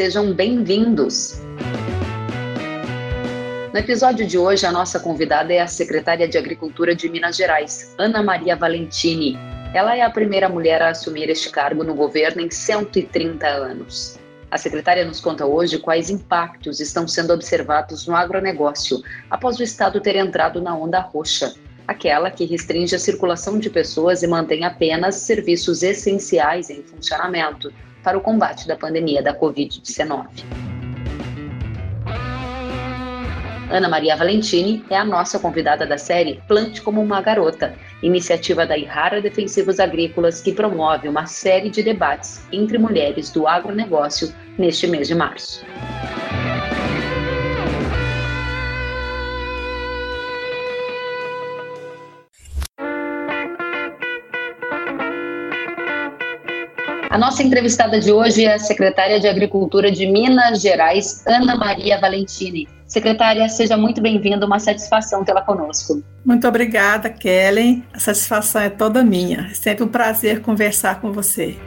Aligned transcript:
sejam 0.00 0.32
bem-vindos. 0.32 1.42
No 3.70 3.78
episódio 3.78 4.26
de 4.26 4.38
hoje, 4.38 4.64
a 4.64 4.72
nossa 4.72 4.98
convidada 4.98 5.52
é 5.52 5.60
a 5.60 5.66
secretária 5.66 6.26
de 6.26 6.38
Agricultura 6.38 6.94
de 6.94 7.06
Minas 7.06 7.36
Gerais, 7.36 7.94
Ana 7.98 8.22
Maria 8.22 8.56
Valentini. 8.56 9.36
Ela 9.74 9.94
é 9.94 10.00
a 10.00 10.08
primeira 10.08 10.48
mulher 10.48 10.80
a 10.80 10.88
assumir 10.88 11.28
este 11.28 11.50
cargo 11.50 11.84
no 11.84 11.94
governo 11.94 12.40
em 12.40 12.50
130 12.50 13.46
anos. 13.46 14.18
A 14.50 14.56
secretária 14.56 15.04
nos 15.04 15.20
conta 15.20 15.44
hoje 15.44 15.78
quais 15.78 16.08
impactos 16.08 16.80
estão 16.80 17.06
sendo 17.06 17.34
observados 17.34 18.06
no 18.06 18.16
agronegócio 18.16 19.02
após 19.30 19.58
o 19.58 19.62
Estado 19.62 20.00
ter 20.00 20.16
entrado 20.16 20.62
na 20.62 20.74
onda 20.74 20.98
roxa, 20.98 21.52
aquela 21.86 22.30
que 22.30 22.46
restringe 22.46 22.96
a 22.96 22.98
circulação 22.98 23.58
de 23.58 23.68
pessoas 23.68 24.22
e 24.22 24.26
mantém 24.26 24.64
apenas 24.64 25.16
serviços 25.16 25.82
essenciais 25.82 26.70
em 26.70 26.82
funcionamento 26.82 27.70
para 28.02 28.18
o 28.18 28.20
combate 28.20 28.66
da 28.66 28.76
pandemia 28.76 29.22
da 29.22 29.34
Covid-19. 29.34 30.26
Ana 33.70 33.88
Maria 33.88 34.16
Valentini 34.16 34.84
é 34.90 34.96
a 34.96 35.04
nossa 35.04 35.38
convidada 35.38 35.86
da 35.86 35.96
série 35.96 36.42
Plante 36.48 36.82
como 36.82 37.00
uma 37.00 37.20
Garota, 37.22 37.72
iniciativa 38.02 38.66
da 38.66 38.76
Irrara 38.76 39.20
Defensivos 39.20 39.78
Agrícolas 39.78 40.40
que 40.40 40.52
promove 40.52 41.08
uma 41.08 41.26
série 41.26 41.70
de 41.70 41.80
debates 41.80 42.44
entre 42.50 42.78
mulheres 42.78 43.30
do 43.30 43.46
agronegócio 43.46 44.34
neste 44.58 44.88
mês 44.88 45.06
de 45.06 45.14
março. 45.14 45.64
A 57.10 57.18
nossa 57.18 57.42
entrevistada 57.42 57.98
de 57.98 58.12
hoje 58.12 58.44
é 58.44 58.54
a 58.54 58.58
secretária 58.60 59.18
de 59.18 59.26
Agricultura 59.26 59.90
de 59.90 60.06
Minas 60.06 60.60
Gerais, 60.60 61.24
Ana 61.26 61.56
Maria 61.56 61.98
Valentini. 61.98 62.68
Secretária, 62.86 63.48
seja 63.48 63.76
muito 63.76 64.00
bem-vinda, 64.00 64.46
uma 64.46 64.60
satisfação 64.60 65.24
tê-la 65.24 65.42
conosco. 65.42 66.04
Muito 66.24 66.46
obrigada, 66.46 67.10
Kellen. 67.10 67.82
A 67.92 67.98
satisfação 67.98 68.62
é 68.62 68.70
toda 68.70 69.02
minha. 69.02 69.48
É 69.50 69.54
sempre 69.54 69.82
um 69.82 69.88
prazer 69.88 70.40
conversar 70.40 71.00
com 71.00 71.10
você. 71.10 71.58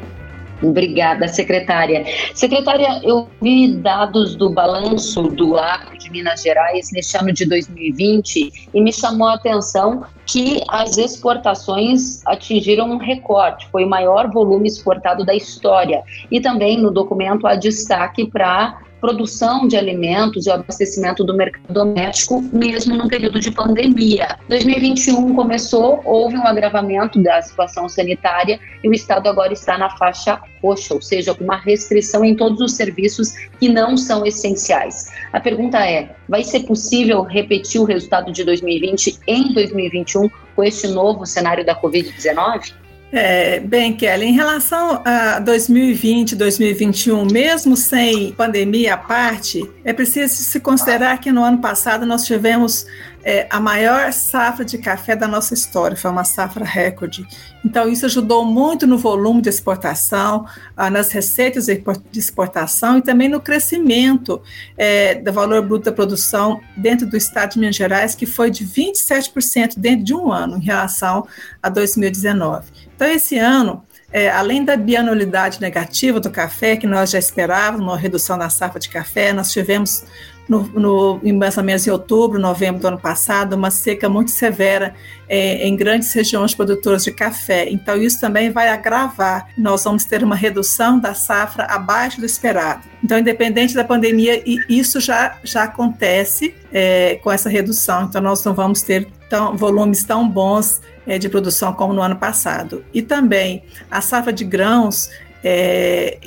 Obrigada, 0.64 1.28
secretária. 1.28 2.06
Secretária, 2.34 3.02
eu 3.04 3.28
vi 3.42 3.74
dados 3.74 4.34
do 4.36 4.50
balanço 4.50 5.24
do 5.24 5.58
agro 5.58 5.98
de 5.98 6.10
Minas 6.10 6.42
Gerais 6.42 6.90
neste 6.94 7.18
ano 7.18 7.34
de 7.34 7.46
2020 7.46 8.70
e 8.74 8.82
me 8.82 8.94
chamou 8.94 9.28
a 9.28 9.34
atenção 9.34 10.06
que 10.26 10.64
as 10.70 10.98
exportações 10.98 12.26
atingiram 12.26 12.90
um 12.90 12.98
recorde, 12.98 13.68
foi 13.72 13.84
o 13.84 13.90
maior 13.90 14.32
volume 14.32 14.68
exportado 14.68 15.26
da 15.26 15.36
história. 15.36 16.02
E 16.32 16.40
também 16.40 16.78
no 16.78 16.92
documento 16.92 17.46
há 17.46 17.56
destaque 17.56 18.26
para 18.26 18.80
produção 19.04 19.68
de 19.68 19.76
alimentos 19.76 20.48
e 20.48 20.50
o 20.50 20.54
abastecimento 20.54 21.26
do 21.26 21.36
mercado 21.36 21.74
doméstico, 21.74 22.42
mesmo 22.54 22.96
no 22.96 23.10
período 23.10 23.38
de 23.38 23.52
pandemia. 23.52 24.38
2021 24.48 25.36
começou, 25.36 26.00
houve 26.06 26.38
um 26.38 26.48
agravamento 26.48 27.22
da 27.22 27.42
situação 27.42 27.90
sanitária 27.90 28.62
e 28.82 28.88
o 28.88 28.94
Estado 28.94 29.28
agora 29.28 29.52
está 29.52 29.78
na 29.78 29.90
faixa 29.98 30.40
roxa, 30.64 30.94
ou 30.94 31.02
seja, 31.02 31.36
com 31.36 31.44
uma 31.44 31.58
restrição 31.58 32.24
em 32.24 32.34
todos 32.34 32.62
os 32.62 32.72
serviços 32.72 33.34
que 33.60 33.68
não 33.68 33.98
são 33.98 34.26
essenciais. 34.26 35.12
A 35.34 35.40
pergunta 35.42 35.86
é: 35.86 36.16
vai 36.30 36.46
ser 36.46 36.62
possível 36.62 37.24
repetir 37.24 37.82
o 37.82 37.84
resultado 37.84 38.32
de 38.32 38.46
2020 38.46 39.20
em 39.28 39.54
2021 39.54 40.30
com 40.56 40.64
este 40.64 40.88
novo 40.88 41.26
cenário 41.26 41.66
da 41.66 41.76
Covid-19? 41.76 42.83
É, 43.16 43.60
bem, 43.60 43.94
Kelly, 43.94 44.26
em 44.26 44.34
relação 44.34 45.00
a 45.06 45.38
2020, 45.38 46.36
2021, 46.36 47.28
mesmo 47.28 47.78
sem 47.78 48.32
pandemia 48.32 48.96
à 48.96 48.98
parte, 48.98 49.70
é 49.86 49.94
preciso 49.94 50.34
se 50.34 50.60
considerar 50.60 51.20
que 51.20 51.32
no 51.32 51.44
ano 51.44 51.60
passado 51.60 52.08
nós 52.08 52.26
tivemos 52.26 52.88
é, 53.24 53.48
a 53.50 53.60
maior 53.60 54.12
safra 54.12 54.66
de 54.66 54.78
café 54.78 55.16
da 55.16 55.28
nossa 55.28 55.54
história, 55.54 55.96
foi 55.96 56.12
uma 56.12 56.26
safra 56.26 56.66
recorde. 56.66 57.26
Então, 57.64 57.88
isso 57.88 58.06
ajudou 58.06 58.44
muito 58.44 58.86
no 58.86 58.98
volume 58.98 59.42
de 59.42 59.50
exportação, 59.50 60.46
ah, 60.76 60.90
nas 60.90 61.12
receitas 61.12 61.68
de 61.68 62.20
exportação 62.20 62.98
e 62.98 63.02
também 63.02 63.30
no 63.30 63.40
crescimento 63.40 64.42
é, 64.78 65.16
do 65.16 65.32
valor 65.32 65.62
bruto 65.66 65.86
da 65.86 65.92
produção 65.92 66.60
dentro 66.76 67.08
do 67.08 67.16
estado 67.16 67.54
de 67.54 67.60
Minas 67.60 67.76
Gerais, 67.76 68.14
que 68.14 68.26
foi 68.26 68.52
de 68.52 68.66
27% 68.66 69.76
dentro 69.78 70.04
de 70.04 70.14
um 70.14 70.32
ano 70.32 70.58
em 70.58 70.62
relação 70.62 71.26
a 71.62 71.70
2019. 71.70 72.66
Então, 72.96 73.08
esse 73.08 73.38
ano, 73.38 73.84
é, 74.12 74.30
além 74.30 74.66
da 74.66 74.76
bianualidade 74.76 75.62
negativa 75.62 76.20
do 76.20 76.30
café, 76.30 76.76
que 76.76 76.86
nós 76.86 77.10
já 77.10 77.18
esperávamos, 77.18 77.88
uma 77.88 77.98
redução 77.98 78.38
da 78.38 78.50
safra 78.50 78.80
de 78.80 78.90
café, 78.90 79.32
nós 79.32 79.52
tivemos 79.52 80.04
no, 80.48 80.64
no, 80.74 81.20
em 81.24 81.32
mais 81.32 81.58
ou 81.58 81.64
menos 81.64 81.88
em 81.88 81.90
outubro, 81.90 82.40
novembro 82.40 82.82
do 82.82 82.88
ano 82.88 83.00
passado, 83.00 83.56
uma 83.56 83.72
seca 83.72 84.10
muito 84.10 84.32
severa 84.32 84.94
é, 85.28 85.66
em 85.66 85.76
grandes 85.76 86.12
regiões 86.14 86.54
produtoras 86.54 87.04
de 87.04 87.12
café. 87.12 87.70
Então, 87.70 87.96
isso 87.96 88.20
também 88.20 88.52
vai 88.52 88.70
agravar. 88.70 89.48
Nós 89.58 89.84
vamos 89.84 90.04
ter 90.04 90.24
uma 90.24 90.36
redução 90.36 91.00
da 91.00 91.14
safra 91.14 91.66
abaixo 91.66 92.20
do 92.20 92.26
esperado. 92.26 92.84
Então, 93.04 93.18
independente 93.18 93.74
da 93.74 93.84
pandemia, 93.84 94.44
isso 94.70 95.00
já, 95.00 95.38
já 95.44 95.64
acontece 95.64 96.54
é, 96.72 97.20
com 97.24 97.32
essa 97.32 97.50
redução. 97.50 98.04
Então, 98.04 98.22
nós 98.22 98.44
não 98.44 98.54
vamos 98.54 98.82
ter 98.82 99.08
tão, 99.30 99.56
volumes 99.56 100.04
tão 100.04 100.28
bons 100.28 100.82
é, 101.08 101.18
de 101.18 101.30
produção 101.30 101.74
como 101.74 101.94
no 101.94 102.02
ano 102.02 102.18
passado. 102.18 102.84
E 102.94 103.02
também 103.02 103.64
a 103.90 104.02
safra 104.02 104.34
de 104.34 104.44
grãos, 104.44 105.10
é, 105.44 106.18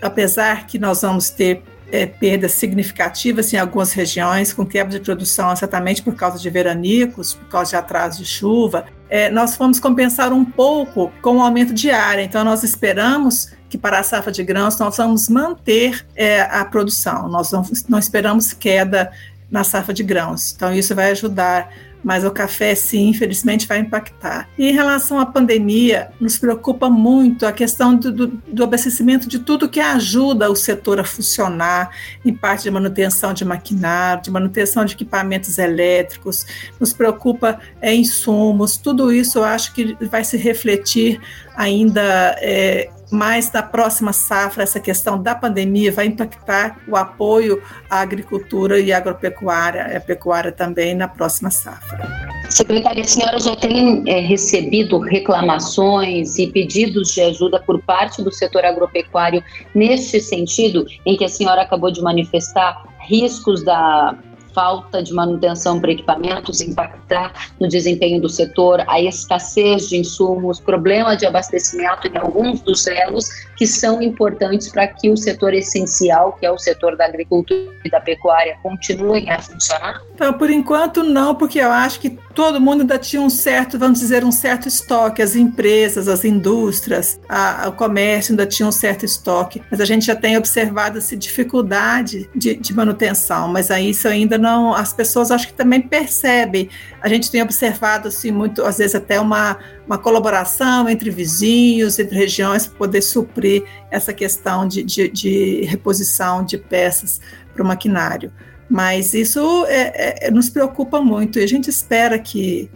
apesar 0.00 0.66
que 0.66 0.78
nós 0.78 1.02
vamos 1.02 1.30
ter 1.30 1.62
é, 1.92 2.06
perdas 2.06 2.52
significativas 2.52 3.52
em 3.52 3.58
algumas 3.58 3.92
regiões, 3.92 4.50
com 4.50 4.64
quebra 4.64 4.98
de 4.98 5.04
produção 5.04 5.52
exatamente 5.52 6.02
por 6.02 6.14
causa 6.14 6.38
de 6.38 6.48
veranicos, 6.48 7.34
por 7.34 7.46
causa 7.48 7.70
de 7.70 7.76
atraso 7.76 8.18
de 8.18 8.24
chuva. 8.24 8.86
É, 9.10 9.30
nós 9.30 9.54
fomos 9.54 9.78
compensar 9.78 10.32
um 10.32 10.42
pouco 10.42 11.12
com 11.20 11.36
o 11.36 11.42
aumento 11.42 11.74
de 11.74 11.90
área, 11.90 12.22
então 12.22 12.42
nós 12.42 12.64
esperamos 12.64 13.52
que 13.68 13.76
para 13.76 13.98
a 13.98 14.02
safra 14.02 14.32
de 14.32 14.42
grãos 14.42 14.78
nós 14.78 14.96
vamos 14.96 15.28
manter 15.28 16.06
é, 16.16 16.40
a 16.40 16.64
produção, 16.64 17.28
nós 17.28 17.52
não, 17.52 17.62
não 17.90 17.98
esperamos 17.98 18.54
queda 18.54 19.12
na 19.50 19.62
safra 19.62 19.92
de 19.92 20.02
grãos, 20.02 20.54
então 20.56 20.72
isso 20.72 20.94
vai 20.94 21.10
ajudar 21.10 21.70
mas 22.02 22.24
o 22.24 22.30
café, 22.30 22.74
sim, 22.74 23.08
infelizmente 23.08 23.66
vai 23.66 23.78
impactar. 23.78 24.48
E 24.58 24.68
em 24.68 24.72
relação 24.72 25.18
à 25.18 25.26
pandemia, 25.26 26.10
nos 26.20 26.38
preocupa 26.38 26.90
muito 26.90 27.46
a 27.46 27.52
questão 27.52 27.94
do, 27.94 28.10
do, 28.10 28.26
do, 28.28 28.64
abastecimento 28.64 29.28
de 29.28 29.38
tudo 29.38 29.68
que 29.68 29.80
ajuda 29.80 30.50
o 30.50 30.56
setor 30.56 30.98
a 30.98 31.04
funcionar, 31.04 31.90
em 32.24 32.34
parte 32.34 32.64
de 32.64 32.70
manutenção 32.70 33.32
de 33.32 33.44
maquinário, 33.44 34.22
de 34.22 34.30
manutenção 34.30 34.84
de 34.84 34.94
equipamentos 34.94 35.58
elétricos, 35.58 36.46
nos 36.80 36.92
preocupa 36.92 37.60
é, 37.80 37.94
insumos, 37.94 38.76
tudo 38.76 39.12
isso 39.12 39.38
eu 39.38 39.44
acho 39.44 39.72
que 39.72 39.96
vai 40.06 40.24
se 40.24 40.36
refletir 40.36 41.20
ainda. 41.54 42.36
É, 42.40 42.90
mais 43.12 43.52
na 43.52 43.62
próxima 43.62 44.12
safra, 44.12 44.62
essa 44.62 44.80
questão 44.80 45.22
da 45.22 45.34
pandemia 45.34 45.92
vai 45.92 46.06
impactar 46.06 46.80
o 46.88 46.96
apoio 46.96 47.62
à 47.90 48.00
agricultura 48.00 48.80
e 48.80 48.92
agropecuária, 48.92 49.96
a 49.96 50.00
pecuária 50.00 50.50
também 50.50 50.94
na 50.94 51.06
próxima 51.06 51.50
safra. 51.50 52.32
Secretária, 52.48 53.02
a 53.02 53.06
senhora 53.06 53.38
já 53.38 53.54
tem 53.54 54.02
é, 54.06 54.20
recebido 54.20 54.98
reclamações 54.98 56.38
e 56.38 56.46
pedidos 56.46 57.12
de 57.12 57.20
ajuda 57.20 57.60
por 57.60 57.80
parte 57.82 58.22
do 58.22 58.32
setor 58.32 58.64
agropecuário 58.64 59.42
neste 59.74 60.20
sentido, 60.20 60.86
em 61.06 61.16
que 61.16 61.24
a 61.24 61.28
senhora 61.28 61.62
acabou 61.62 61.90
de 61.90 62.02
manifestar 62.02 62.82
riscos 63.08 63.64
da 63.64 64.16
falta 64.54 65.02
de 65.02 65.12
manutenção 65.12 65.80
para 65.80 65.92
equipamentos 65.92 66.60
impactar 66.60 67.32
no 67.60 67.68
desempenho 67.68 68.20
do 68.20 68.28
setor, 68.28 68.84
a 68.88 69.00
escassez 69.00 69.88
de 69.88 69.96
insumos, 69.96 70.60
problema 70.60 71.16
de 71.16 71.26
abastecimento 71.26 72.06
em 72.06 72.16
alguns 72.16 72.60
dos 72.60 72.86
elos 72.86 73.28
que 73.56 73.66
são 73.66 74.02
importantes 74.02 74.68
para 74.68 74.86
que 74.88 75.10
o 75.10 75.16
setor 75.16 75.54
essencial, 75.54 76.32
que 76.32 76.44
é 76.44 76.50
o 76.50 76.58
setor 76.58 76.96
da 76.96 77.04
agricultura 77.04 77.70
e 77.84 77.90
da 77.90 78.00
pecuária, 78.00 78.56
continue 78.62 79.28
a 79.30 79.38
funcionar? 79.40 80.02
Então, 80.14 80.32
por 80.32 80.50
enquanto 80.50 81.02
não, 81.04 81.34
porque 81.34 81.60
eu 81.60 81.70
acho 81.70 82.00
que 82.00 82.10
todo 82.34 82.60
mundo 82.60 82.80
ainda 82.80 82.98
tinha 82.98 83.22
um 83.22 83.30
certo, 83.30 83.78
vamos 83.78 84.00
dizer, 84.00 84.24
um 84.24 84.32
certo 84.32 84.66
estoque, 84.66 85.22
as 85.22 85.36
empresas, 85.36 86.08
as 86.08 86.24
indústrias, 86.24 87.20
a, 87.28 87.68
o 87.68 87.72
comércio 87.72 88.32
ainda 88.32 88.46
tinha 88.46 88.66
um 88.66 88.72
certo 88.72 89.04
estoque, 89.04 89.62
mas 89.70 89.80
a 89.80 89.84
gente 89.84 90.06
já 90.06 90.16
tem 90.16 90.36
observado 90.36 90.98
essa 90.98 91.16
dificuldade 91.16 92.28
de, 92.34 92.54
de 92.54 92.74
manutenção, 92.74 93.48
mas 93.48 93.70
aí 93.70 93.90
isso 93.90 94.08
ainda 94.08 94.36
não, 94.42 94.74
as 94.74 94.92
pessoas 94.92 95.30
acho 95.30 95.46
que 95.46 95.54
também 95.54 95.80
percebem, 95.80 96.68
a 97.00 97.08
gente 97.08 97.30
tem 97.30 97.40
observado 97.40 98.08
assim 98.08 98.30
muito, 98.30 98.64
às 98.64 98.78
vezes 98.78 98.94
até 98.94 99.20
uma, 99.20 99.58
uma 99.86 99.96
colaboração 99.96 100.88
entre 100.88 101.10
vizinhos, 101.10 101.98
entre 101.98 102.16
regiões, 102.16 102.66
para 102.66 102.76
poder 102.76 103.00
suprir 103.00 103.64
essa 103.90 104.12
questão 104.12 104.66
de, 104.66 104.82
de, 104.82 105.08
de 105.08 105.64
reposição 105.64 106.44
de 106.44 106.58
peças 106.58 107.20
para 107.54 107.62
o 107.62 107.66
maquinário. 107.66 108.32
Mas 108.68 109.14
isso 109.14 109.64
é, 109.68 110.26
é, 110.26 110.30
nos 110.30 110.50
preocupa 110.50 111.00
muito 111.00 111.38
e 111.38 111.42
a 111.42 111.48
gente 111.48 111.70
espera 111.70 112.18
que, 112.18 112.70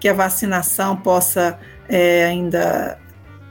que 0.00 0.08
a 0.08 0.12
vacinação 0.12 0.96
possa 0.96 1.58
é, 1.88 2.24
ainda 2.24 2.98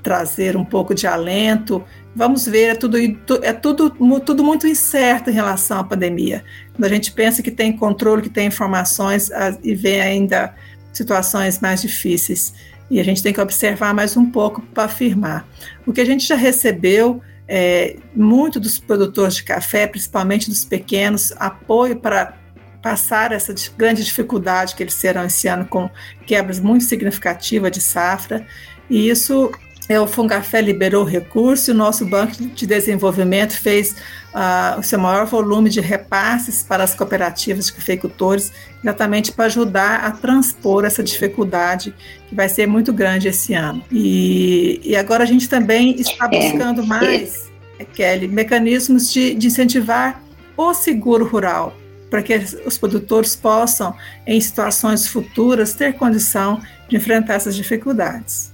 trazer 0.01 0.57
um 0.57 0.66
pouco 0.66 0.94
de 0.94 1.07
alento. 1.07 1.83
Vamos 2.15 2.45
ver, 2.45 2.69
é 2.69 2.75
tudo, 2.75 2.98
é 3.42 3.54
tudo, 3.54 3.89
tudo 4.19 4.44
muito 4.44 4.68
incerto 4.68 5.30
em 5.31 5.33
relação 5.33 5.80
à 5.80 5.83
pandemia. 5.83 6.44
Quando 6.74 6.86
a 6.86 6.89
gente 6.89 7.12
pensa 7.12 7.42
que 7.42 7.50
tem 7.50 7.75
controle, 7.75 8.21
que 8.21 8.30
tem 8.30 8.48
informações, 8.48 9.31
e 9.63 9.74
vem 9.74 10.00
ainda 10.00 10.54
situações 10.92 11.60
mais 11.60 11.81
difíceis. 11.81 12.54
E 12.89 13.00
a 13.00 13.04
gente 13.04 13.24
tem 13.24 13.33
que 13.33 13.42
observar 13.42 13.94
mais 13.95 14.15
um 14.15 14.30
pouco 14.30 14.62
para 14.62 14.83
afirmar. 14.83 15.48
O 15.88 15.92
que 15.92 16.01
a 16.01 16.06
gente 16.06 16.27
já 16.27 16.36
recebeu 16.36 17.21
é, 17.48 17.98
muito 18.16 18.59
dos 18.59 18.77
produtores 18.77 19.36
de 19.36 19.44
café, 19.44 19.88
principalmente 19.88 20.50
dos 20.50 20.63
pequenos, 20.63 21.33
apoio 21.38 21.95
para 21.95 22.38
passar 22.81 23.31
essa 23.31 23.56
grande 23.77 24.04
dificuldade 24.04 24.75
que 24.75 24.83
eles 24.83 24.94
serão 24.94 25.25
esse 25.25 25.48
ano 25.48 25.66
com 25.66 25.89
quebras 26.27 26.59
muito 26.59 26.83
significativas 26.83 27.71
de 27.71 27.81
safra. 27.81 28.45
E 28.89 29.09
isso 29.09 29.51
o 30.00 30.07
Fungafé 30.07 30.62
liberou 30.62 31.03
recurso 31.03 31.69
e 31.69 31.74
o 31.74 31.75
nosso 31.75 32.06
Banco 32.06 32.33
de 32.38 32.65
Desenvolvimento 32.65 33.53
fez 33.59 33.95
uh, 34.33 34.80
o 34.80 34.83
seu 34.83 34.97
maior 34.97 35.25
volume 35.25 35.69
de 35.69 35.81
repasses 35.81 36.63
para 36.63 36.83
as 36.83 36.95
cooperativas 36.95 37.65
de 37.65 37.74
cafeicultores, 37.74 38.53
exatamente 38.81 39.31
para 39.33 39.45
ajudar 39.45 40.06
a 40.06 40.12
transpor 40.12 40.85
essa 40.85 41.03
dificuldade 41.03 41.94
que 42.30 42.35
vai 42.35 42.47
ser 42.47 42.65
muito 42.65 42.94
grande 42.94 43.27
esse 43.27 43.53
ano. 43.53 43.83
E, 43.91 44.80
e 44.83 44.95
agora 44.95 45.24
a 45.24 45.27
gente 45.27 45.50
também 45.50 46.00
está 46.00 46.30
é. 46.31 46.51
buscando 46.51 46.85
mais, 46.85 47.51
Kelly, 47.94 48.30
mecanismos 48.30 49.12
de, 49.12 49.33
de 49.33 49.47
incentivar 49.47 50.24
o 50.56 50.74
seguro 50.74 51.25
rural, 51.25 51.75
para 52.09 52.21
que 52.21 52.33
os 52.65 52.77
produtores 52.77 53.35
possam, 53.35 53.94
em 54.25 54.39
situações 54.39 55.07
futuras, 55.07 55.74
ter 55.74 55.94
condição 55.94 56.62
de 56.88 56.95
enfrentar 56.95 57.33
essas 57.33 57.56
dificuldades. 57.56 58.53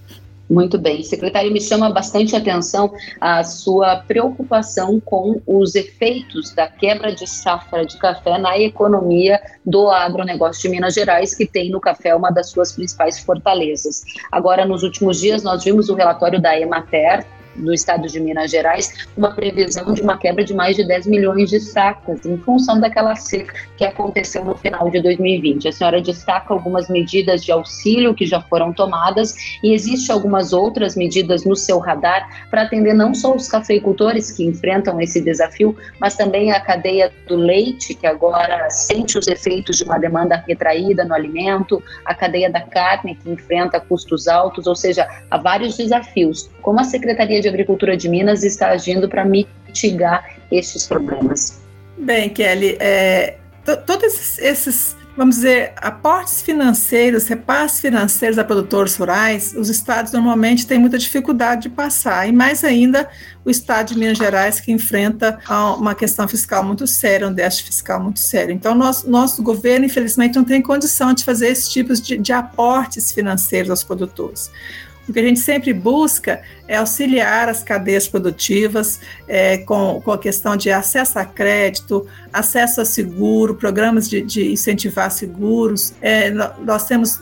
Muito 0.50 0.80
bem. 0.80 1.04
Secretário, 1.04 1.52
me 1.52 1.62
chama 1.62 1.92
bastante 1.92 2.36
atenção 2.36 2.92
a 3.22 3.44
sua 3.44 3.98
preocupação 3.98 5.00
com 5.00 5.40
os 5.46 5.76
efeitos 5.76 6.52
da 6.56 6.68
quebra 6.68 7.14
de 7.14 7.28
safra 7.28 7.86
de 7.86 7.98
café 7.98 8.40
na 8.40 8.58
economia 8.58 9.40
do 9.64 9.92
agronegócio 9.92 10.64
de 10.64 10.70
Minas 10.70 10.96
Gerais, 10.96 11.36
que 11.36 11.46
tem 11.46 11.70
no 11.70 11.80
café 11.80 12.16
uma 12.16 12.32
das 12.32 12.50
suas 12.50 12.72
principais 12.72 13.20
fortalezas. 13.20 14.04
Agora, 14.32 14.66
nos 14.66 14.82
últimos 14.82 15.20
dias, 15.20 15.44
nós 15.44 15.64
vimos 15.64 15.88
o 15.88 15.94
relatório 15.94 16.42
da 16.42 16.60
Emater, 16.60 17.28
no 17.60 17.74
estado 17.74 18.08
de 18.08 18.20
Minas 18.20 18.52
Gerais, 18.52 19.08
uma 19.16 19.32
previsão 19.32 19.94
de 19.94 20.02
uma 20.02 20.18
quebra 20.18 20.44
de 20.44 20.54
mais 20.54 20.76
de 20.76 20.88
10 20.88 21.08
milhões 21.08 21.50
de 21.50 21.60
sacas, 21.60 22.26
em 22.26 22.38
função 22.38 22.80
daquela 22.80 23.16
seca 23.16 23.54
que 23.78 23.86
aconteceu 23.86 24.44
no 24.44 24.56
final 24.56 24.90
de 24.90 25.02
2020. 25.02 25.68
A 25.68 25.72
senhora 25.72 26.02
destaca 26.02 26.54
algumas 26.54 26.90
medidas 26.90 27.44
de 27.44 27.52
auxílio 27.52 28.14
que 28.14 28.26
já 28.26 28.42
foram 28.42 28.74
tomadas 28.74 29.34
e 29.64 29.74
existe 29.74 30.12
algumas 30.12 30.54
outras 30.54 30.96
medidas 30.96 31.46
no 31.46 31.56
seu 31.56 31.80
radar 31.80 32.48
para 32.50 32.64
atender 32.64 32.94
não 32.94 33.14
só 33.14 33.36
os 33.36 33.48
cafeicultores 33.48 34.32
que 34.32 34.46
enfrentam 34.46 35.00
esse 35.00 35.22
desafio, 35.22 35.76
mas 36.00 36.16
também 36.16 36.52
a 36.52 36.60
cadeia 36.60 37.12
do 37.28 37.36
leite, 37.36 37.94
que 37.94 38.08
agora 38.08 38.70
sente 38.70 39.18
os 39.18 39.28
efeitos 39.28 39.78
de 39.78 39.84
uma 39.84 39.98
demanda 39.98 40.44
retraída 40.48 41.06
no 41.06 41.14
alimento, 41.14 41.82
a 42.06 42.14
cadeia 42.14 42.50
da 42.50 42.62
carne, 42.62 43.16
que 43.16 43.30
enfrenta 43.30 43.80
custos 43.80 44.28
altos, 44.28 44.68
ou 44.68 44.76
seja, 44.76 45.08
há 45.30 45.38
vários 45.38 45.78
desafios. 45.78 46.50
Como 46.62 46.80
a 46.80 46.84
Secretaria 46.84 47.42
de 47.42 47.49
Agricultura 47.50 47.98
de 47.98 48.08
Minas 48.08 48.44
está 48.44 48.70
agindo 48.70 49.10
para 49.10 49.26
mitigar 49.26 50.36
estes 50.52 50.88
problemas? 50.88 51.60
Bem, 51.98 52.30
Kelly, 52.30 52.78
é, 52.80 53.36
todos 53.86 54.06
esses, 54.06 54.40
esses, 54.40 54.96
vamos 55.18 55.36
dizer, 55.36 55.74
aportes 55.78 56.42
financeiros, 56.42 57.28
repasses 57.28 57.82
financeiros 57.82 58.38
a 58.38 58.44
produtores 58.44 58.96
rurais, 58.96 59.54
os 59.56 59.70
estados 59.70 60.14
normalmente 60.14 60.66
têm 60.66 60.80
muita 60.80 60.98
dificuldade 60.98 61.64
de 61.64 61.70
passar, 61.70 62.28
e 62.28 62.32
mais 62.32 62.64
ainda 62.64 63.10
o 63.44 63.50
estado 63.50 63.90
de 63.90 64.00
Minas 64.00 64.18
Gerais, 64.18 64.60
que 64.60 64.72
enfrenta 64.72 65.40
uma 65.78 65.94
questão 65.94 66.28
fiscal 66.28 66.64
muito 66.64 66.88
séria, 66.88 67.28
um 67.28 67.34
déficit 67.34 67.66
fiscal 67.66 68.02
muito 68.02 68.20
sério. 68.20 68.54
Então, 68.54 68.74
nosso, 68.74 69.10
nosso 69.10 69.44
governo, 69.44 69.86
infelizmente, 69.86 70.36
não 70.36 70.46
tem 70.46 70.62
condição 70.62 71.14
de 71.14 71.24
fazer 71.24 71.50
esse 71.50 71.70
tipo 71.70 71.94
de, 71.94 72.18
de 72.18 72.32
aportes 72.32 73.12
financeiros 73.12 73.70
aos 73.70 73.84
produtores. 73.84 74.50
O 75.10 75.14
que 75.14 75.20
a 75.20 75.24
gente 75.24 75.40
sempre 75.40 75.74
busca 75.74 76.42
é 76.68 76.78
auxiliar 76.78 77.50
as 77.50 77.64
cadeias 77.64 78.08
produtivas 78.08 79.00
é, 79.28 79.58
com, 79.58 80.00
com 80.02 80.12
a 80.12 80.18
questão 80.18 80.56
de 80.56 80.72
acesso 80.72 81.18
a 81.18 81.26
crédito, 81.26 82.08
acesso 82.32 82.80
a 82.80 82.86
seguro, 82.86 83.56
programas 83.56 84.08
de, 84.08 84.22
de 84.22 84.52
incentivar 84.52 85.10
seguros. 85.10 85.94
É, 86.00 86.30
nós 86.30 86.86
temos 86.86 87.20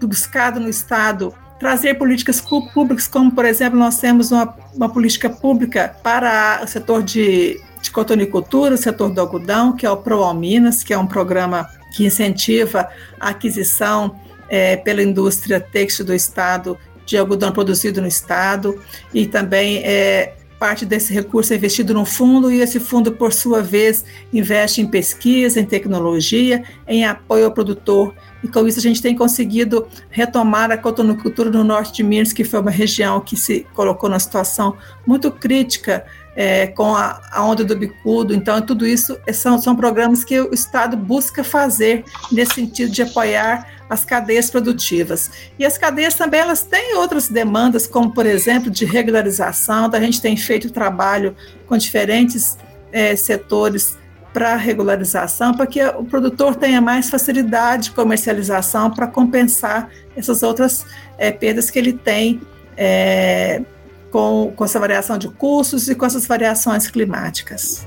buscado 0.00 0.60
no 0.60 0.68
Estado 0.68 1.34
trazer 1.58 1.94
políticas 1.94 2.40
públicas, 2.40 3.08
como, 3.08 3.32
por 3.32 3.44
exemplo, 3.44 3.78
nós 3.78 3.98
temos 3.98 4.30
uma, 4.30 4.54
uma 4.74 4.88
política 4.88 5.28
pública 5.28 5.96
para 6.02 6.60
o 6.62 6.66
setor 6.66 7.02
de, 7.02 7.60
de 7.80 7.90
cotonicultura, 7.90 8.74
o 8.74 8.78
setor 8.78 9.10
do 9.10 9.20
algodão, 9.20 9.74
que 9.74 9.84
é 9.84 9.90
o 9.90 9.96
ProAlminas, 9.96 10.84
que 10.84 10.92
é 10.92 10.98
um 10.98 11.06
programa 11.06 11.68
que 11.96 12.06
incentiva 12.06 12.88
a 13.18 13.30
aquisição 13.30 14.20
é, 14.48 14.76
pela 14.76 15.02
indústria 15.02 15.60
têxtil 15.60 16.04
do 16.04 16.14
Estado 16.14 16.78
de 17.08 17.18
algodão 17.18 17.50
produzido 17.52 18.00
no 18.00 18.06
estado 18.06 18.80
e 19.12 19.26
também 19.26 19.78
é, 19.78 20.34
parte 20.58 20.84
desse 20.84 21.12
recurso 21.12 21.52
é 21.52 21.56
investido 21.56 21.94
no 21.94 22.04
fundo 22.04 22.50
e 22.50 22.60
esse 22.60 22.78
fundo, 22.80 23.12
por 23.12 23.32
sua 23.32 23.62
vez, 23.62 24.04
investe 24.32 24.80
em 24.80 24.86
pesquisa, 24.86 25.60
em 25.60 25.64
tecnologia, 25.64 26.62
em 26.86 27.06
apoio 27.06 27.46
ao 27.46 27.52
produtor. 27.52 28.14
E 28.42 28.48
com 28.48 28.66
isso 28.66 28.78
a 28.78 28.82
gente 28.82 29.00
tem 29.00 29.16
conseguido 29.16 29.86
retomar 30.10 30.70
a 30.70 30.76
cotonicultura 30.76 31.50
no 31.50 31.64
norte 31.64 31.94
de 31.94 32.02
Minas, 32.02 32.32
que 32.32 32.44
foi 32.44 32.60
uma 32.60 32.70
região 32.70 33.20
que 33.20 33.36
se 33.36 33.66
colocou 33.72 34.08
numa 34.08 34.18
situação 34.18 34.76
muito 35.06 35.30
crítica 35.30 36.04
é, 36.38 36.68
com 36.68 36.94
a, 36.94 37.20
a, 37.32 37.44
onda 37.44 37.64
do 37.64 37.76
bicudo. 37.76 38.32
Então, 38.32 38.62
tudo 38.62 38.86
isso 38.86 39.18
são, 39.32 39.58
são 39.58 39.74
programas 39.74 40.22
que 40.22 40.40
o 40.40 40.54
Estado 40.54 40.96
busca 40.96 41.42
fazer 41.42 42.04
nesse 42.30 42.54
sentido 42.54 42.92
de 42.92 43.02
apoiar 43.02 43.66
as 43.90 44.04
cadeias 44.04 44.48
produtivas. 44.48 45.32
E 45.58 45.66
as 45.66 45.76
cadeias 45.76 46.14
também 46.14 46.38
elas 46.38 46.62
têm 46.62 46.94
outras 46.94 47.26
demandas, 47.26 47.88
como 47.88 48.14
por 48.14 48.24
exemplo 48.24 48.70
de 48.70 48.84
regularização. 48.84 49.86
Então, 49.86 49.98
a 49.98 50.02
gente 50.02 50.22
tem 50.22 50.36
feito 50.36 50.70
trabalho 50.70 51.34
com 51.66 51.76
diferentes 51.76 52.56
é, 52.92 53.16
setores 53.16 53.98
para 54.32 54.54
regularização, 54.54 55.52
para 55.52 55.66
que 55.66 55.84
o 55.84 56.04
produtor 56.04 56.54
tenha 56.54 56.80
mais 56.80 57.10
facilidade 57.10 57.84
de 57.84 57.90
comercialização 57.90 58.92
para 58.92 59.08
compensar 59.08 59.90
essas 60.16 60.44
outras 60.44 60.86
é, 61.18 61.32
perdas 61.32 61.68
que 61.68 61.80
ele 61.80 61.94
tem 61.94 62.40
é, 62.76 63.60
com, 64.10 64.52
com 64.54 64.64
essa 64.64 64.78
variação 64.78 65.18
de 65.18 65.28
custos 65.28 65.88
e 65.88 65.94
com 65.94 66.06
essas 66.06 66.26
variações 66.26 66.88
climáticas. 66.88 67.86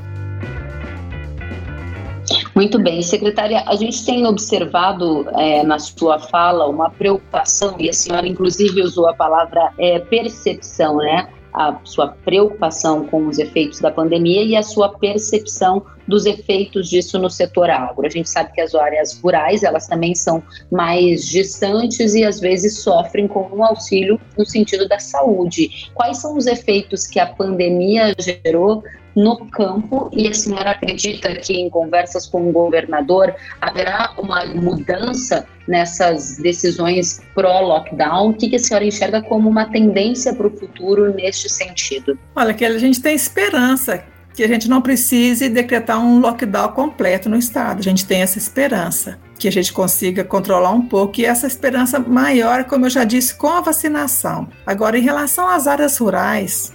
Muito 2.55 2.79
bem, 2.79 3.01
secretária, 3.01 3.63
a 3.67 3.75
gente 3.75 4.05
tem 4.05 4.25
observado 4.25 5.27
é, 5.37 5.63
na 5.63 5.79
sua 5.79 6.19
fala 6.19 6.67
uma 6.67 6.89
preocupação, 6.89 7.75
e 7.79 7.89
a 7.89 7.93
senhora 7.93 8.27
inclusive 8.27 8.81
usou 8.81 9.07
a 9.09 9.13
palavra 9.13 9.73
é, 9.77 9.99
percepção, 9.99 10.97
né? 10.97 11.27
A 11.53 11.79
sua 11.83 12.09
preocupação 12.09 13.05
com 13.07 13.27
os 13.27 13.37
efeitos 13.39 13.79
da 13.79 13.91
pandemia 13.91 14.43
e 14.43 14.55
a 14.55 14.63
sua 14.63 14.89
percepção 14.89 15.85
dos 16.07 16.25
efeitos 16.25 16.89
disso 16.89 17.17
no 17.19 17.29
setor 17.29 17.69
agro. 17.69 18.05
A 18.05 18.09
gente 18.09 18.29
sabe 18.29 18.51
que 18.53 18.61
as 18.61 18.75
áreas 18.75 19.19
rurais, 19.19 19.63
elas 19.63 19.87
também 19.87 20.13
são 20.15 20.43
mais 20.71 21.25
distantes 21.25 22.13
e 22.13 22.23
às 22.23 22.39
vezes 22.39 22.79
sofrem 22.79 23.27
com 23.27 23.49
um 23.53 23.63
auxílio 23.63 24.19
no 24.37 24.45
sentido 24.45 24.87
da 24.87 24.99
saúde. 24.99 25.89
Quais 25.93 26.17
são 26.17 26.37
os 26.37 26.47
efeitos 26.47 27.07
que 27.07 27.19
a 27.19 27.25
pandemia 27.25 28.13
gerou 28.19 28.83
no 29.15 29.45
campo 29.47 30.09
e 30.13 30.27
a 30.27 30.33
senhora 30.33 30.71
acredita 30.71 31.35
que 31.35 31.53
em 31.53 31.69
conversas 31.69 32.25
com 32.25 32.49
o 32.49 32.51
governador 32.51 33.33
haverá 33.59 34.13
uma 34.17 34.45
mudança 34.45 35.45
nessas 35.67 36.37
decisões 36.37 37.21
pró-lockdown? 37.33 38.29
O 38.29 38.33
que 38.33 38.55
a 38.55 38.59
senhora 38.59 38.85
enxerga 38.85 39.21
como 39.21 39.49
uma 39.49 39.65
tendência 39.65 40.33
para 40.33 40.47
o 40.47 40.51
futuro 40.51 41.13
neste 41.13 41.49
sentido? 41.49 42.17
Olha, 42.35 42.53
que 42.53 42.65
a 42.65 42.77
gente 42.77 43.01
tem 43.01 43.15
esperança 43.15 44.03
que 44.33 44.43
a 44.43 44.47
gente 44.47 44.69
não 44.69 44.81
precise 44.81 45.49
decretar 45.49 45.99
um 45.99 46.19
lockdown 46.19 46.69
completo 46.69 47.29
no 47.29 47.37
estado. 47.37 47.79
A 47.79 47.83
gente 47.83 48.05
tem 48.05 48.21
essa 48.21 48.37
esperança 48.37 49.19
que 49.37 49.47
a 49.47 49.51
gente 49.51 49.73
consiga 49.73 50.23
controlar 50.23 50.71
um 50.71 50.83
pouco 50.83 51.19
e 51.19 51.25
essa 51.25 51.47
esperança 51.47 51.99
maior, 51.99 52.65
como 52.65 52.85
eu 52.85 52.89
já 52.89 53.03
disse, 53.03 53.35
com 53.35 53.47
a 53.47 53.61
vacinação. 53.61 54.47
Agora, 54.65 54.97
em 54.97 55.01
relação 55.01 55.49
às 55.49 55.67
áreas 55.67 55.97
rurais, 55.97 56.71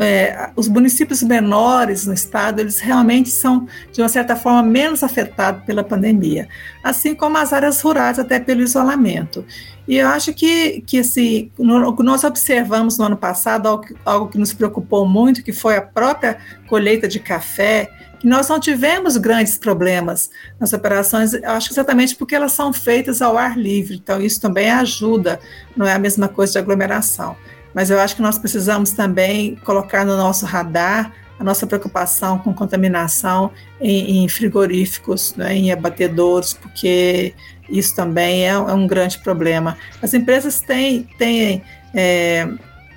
é, 0.00 0.50
os 0.56 0.66
municípios 0.68 1.22
menores 1.22 2.06
no 2.06 2.12
estado, 2.12 2.60
eles 2.60 2.80
realmente 2.80 3.30
são, 3.30 3.66
de 3.92 4.00
uma 4.00 4.08
certa 4.08 4.34
forma, 4.34 4.62
menos 4.62 5.02
afetados 5.02 5.64
pela 5.64 5.84
pandemia, 5.84 6.48
assim 6.82 7.14
como 7.14 7.38
as 7.38 7.52
áreas 7.52 7.80
rurais, 7.80 8.18
até 8.18 8.40
pelo 8.40 8.60
isolamento. 8.60 9.44
E 9.86 9.96
eu 9.96 10.08
acho 10.08 10.32
que, 10.32 10.80
que 10.82 10.98
assim, 10.98 11.50
no, 11.58 11.94
nós 11.96 12.24
observamos 12.24 12.98
no 12.98 13.04
ano 13.04 13.16
passado 13.16 13.68
algo, 13.68 13.84
algo 14.04 14.28
que 14.28 14.38
nos 14.38 14.52
preocupou 14.52 15.06
muito, 15.06 15.42
que 15.42 15.52
foi 15.52 15.76
a 15.76 15.82
própria 15.82 16.38
colheita 16.68 17.06
de 17.06 17.20
café, 17.20 17.90
que 18.18 18.26
nós 18.26 18.48
não 18.48 18.60
tivemos 18.60 19.16
grandes 19.16 19.58
problemas 19.58 20.30
nas 20.58 20.72
operações, 20.72 21.34
acho 21.34 21.68
que 21.68 21.74
exatamente 21.74 22.14
porque 22.14 22.34
elas 22.34 22.52
são 22.52 22.72
feitas 22.72 23.20
ao 23.20 23.36
ar 23.36 23.58
livre, 23.58 23.96
então 23.96 24.20
isso 24.20 24.40
também 24.40 24.70
ajuda, 24.70 25.40
não 25.76 25.86
é 25.86 25.92
a 25.92 25.98
mesma 25.98 26.28
coisa 26.28 26.52
de 26.52 26.58
aglomeração. 26.58 27.36
Mas 27.74 27.90
eu 27.90 27.98
acho 28.00 28.16
que 28.16 28.22
nós 28.22 28.38
precisamos 28.38 28.90
também 28.90 29.56
colocar 29.64 30.04
no 30.04 30.16
nosso 30.16 30.46
radar 30.46 31.12
a 31.38 31.44
nossa 31.44 31.66
preocupação 31.66 32.38
com 32.38 32.54
contaminação 32.54 33.50
em, 33.80 34.22
em 34.22 34.28
frigoríficos, 34.28 35.34
né, 35.34 35.54
em 35.54 35.72
abatedouros, 35.72 36.52
porque 36.52 37.34
isso 37.68 37.96
também 37.96 38.44
é, 38.44 38.50
é, 38.50 38.56
um 38.56 38.86
grande 38.86 39.18
problema. 39.18 39.76
As 40.00 40.14
empresas 40.14 40.60
têm, 40.60 41.08
têm 41.18 41.62
é, 41.92 42.48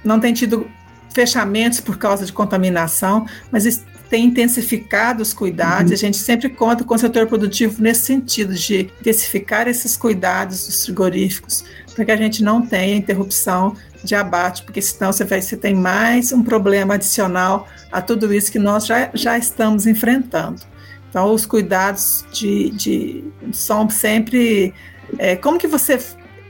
não 0.03 0.19
têm 0.19 0.31
tido 0.31 0.69
fechamentos 1.13 1.79
por 1.79 1.97
causa 1.97 2.25
de 2.25 2.31
contaminação, 2.31 3.25
mas 3.51 3.83
tem 4.09 4.25
intensificado 4.25 5.23
os 5.23 5.33
cuidados. 5.33 5.91
Uhum. 5.91 5.95
A 5.95 5.99
gente 5.99 6.17
sempre 6.17 6.49
conta 6.49 6.83
com 6.83 6.93
o 6.93 6.97
setor 6.97 7.25
produtivo 7.25 7.81
nesse 7.81 8.03
sentido 8.03 8.53
de 8.53 8.91
intensificar 9.01 9.67
esses 9.67 9.97
cuidados 9.97 10.67
dos 10.67 10.85
frigoríficos, 10.85 11.63
para 11.95 12.05
que 12.05 12.11
a 12.11 12.17
gente 12.17 12.43
não 12.43 12.61
tenha 12.61 12.95
interrupção 12.95 13.75
de 14.03 14.13
abate, 14.13 14.63
porque 14.63 14.81
senão 14.81 15.11
você, 15.11 15.23
vai, 15.23 15.41
você 15.41 15.55
tem 15.55 15.73
mais 15.73 16.31
um 16.31 16.43
problema 16.43 16.95
adicional 16.95 17.67
a 17.91 18.01
tudo 18.01 18.31
isso 18.33 18.51
que 18.51 18.59
nós 18.59 18.85
já, 18.85 19.09
já 19.13 19.37
estamos 19.37 19.87
enfrentando. 19.87 20.61
Então, 21.09 21.33
os 21.33 21.45
cuidados 21.45 22.25
de, 22.33 22.71
de 22.71 23.23
são 23.53 23.89
sempre. 23.89 24.73
É, 25.17 25.37
como 25.37 25.57
que 25.57 25.65
você 25.65 25.97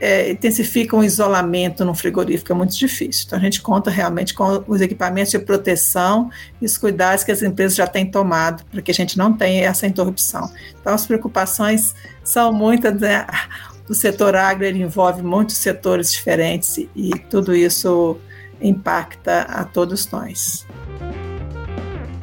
é, 0.01 0.31
intensifica 0.31 0.95
um 0.95 1.03
isolamento 1.03 1.85
no 1.85 1.93
frigorífico? 1.93 2.51
É 2.51 2.55
muito 2.55 2.75
difícil. 2.75 3.25
Então, 3.27 3.37
a 3.37 3.41
gente 3.41 3.61
conta 3.61 3.91
realmente 3.91 4.33
com 4.33 4.63
os 4.67 4.81
equipamentos 4.81 5.31
de 5.31 5.37
proteção 5.37 6.31
e 6.59 6.65
os 6.65 6.79
cuidados 6.79 7.23
que 7.23 7.31
as 7.31 7.43
empresas 7.43 7.75
já 7.75 7.85
têm 7.85 8.09
tomado 8.09 8.65
para 8.65 8.81
que 8.81 8.89
a 8.89 8.93
gente 8.93 9.19
não 9.19 9.31
tenha 9.33 9.65
essa 9.65 9.85
interrupção. 9.85 10.51
Então, 10.81 10.95
as 10.95 11.05
preocupações 11.05 11.93
são 12.23 12.51
muitas. 12.51 12.99
Né? 12.99 13.23
O 13.87 13.93
setor 13.93 14.35
agro 14.35 14.65
ele 14.65 14.81
envolve 14.81 15.21
muitos 15.21 15.57
setores 15.57 16.11
diferentes 16.11 16.77
e 16.95 17.11
tudo 17.29 17.55
isso 17.55 18.17
impacta 18.59 19.41
a 19.41 19.63
todos 19.63 20.09
nós. 20.09 20.65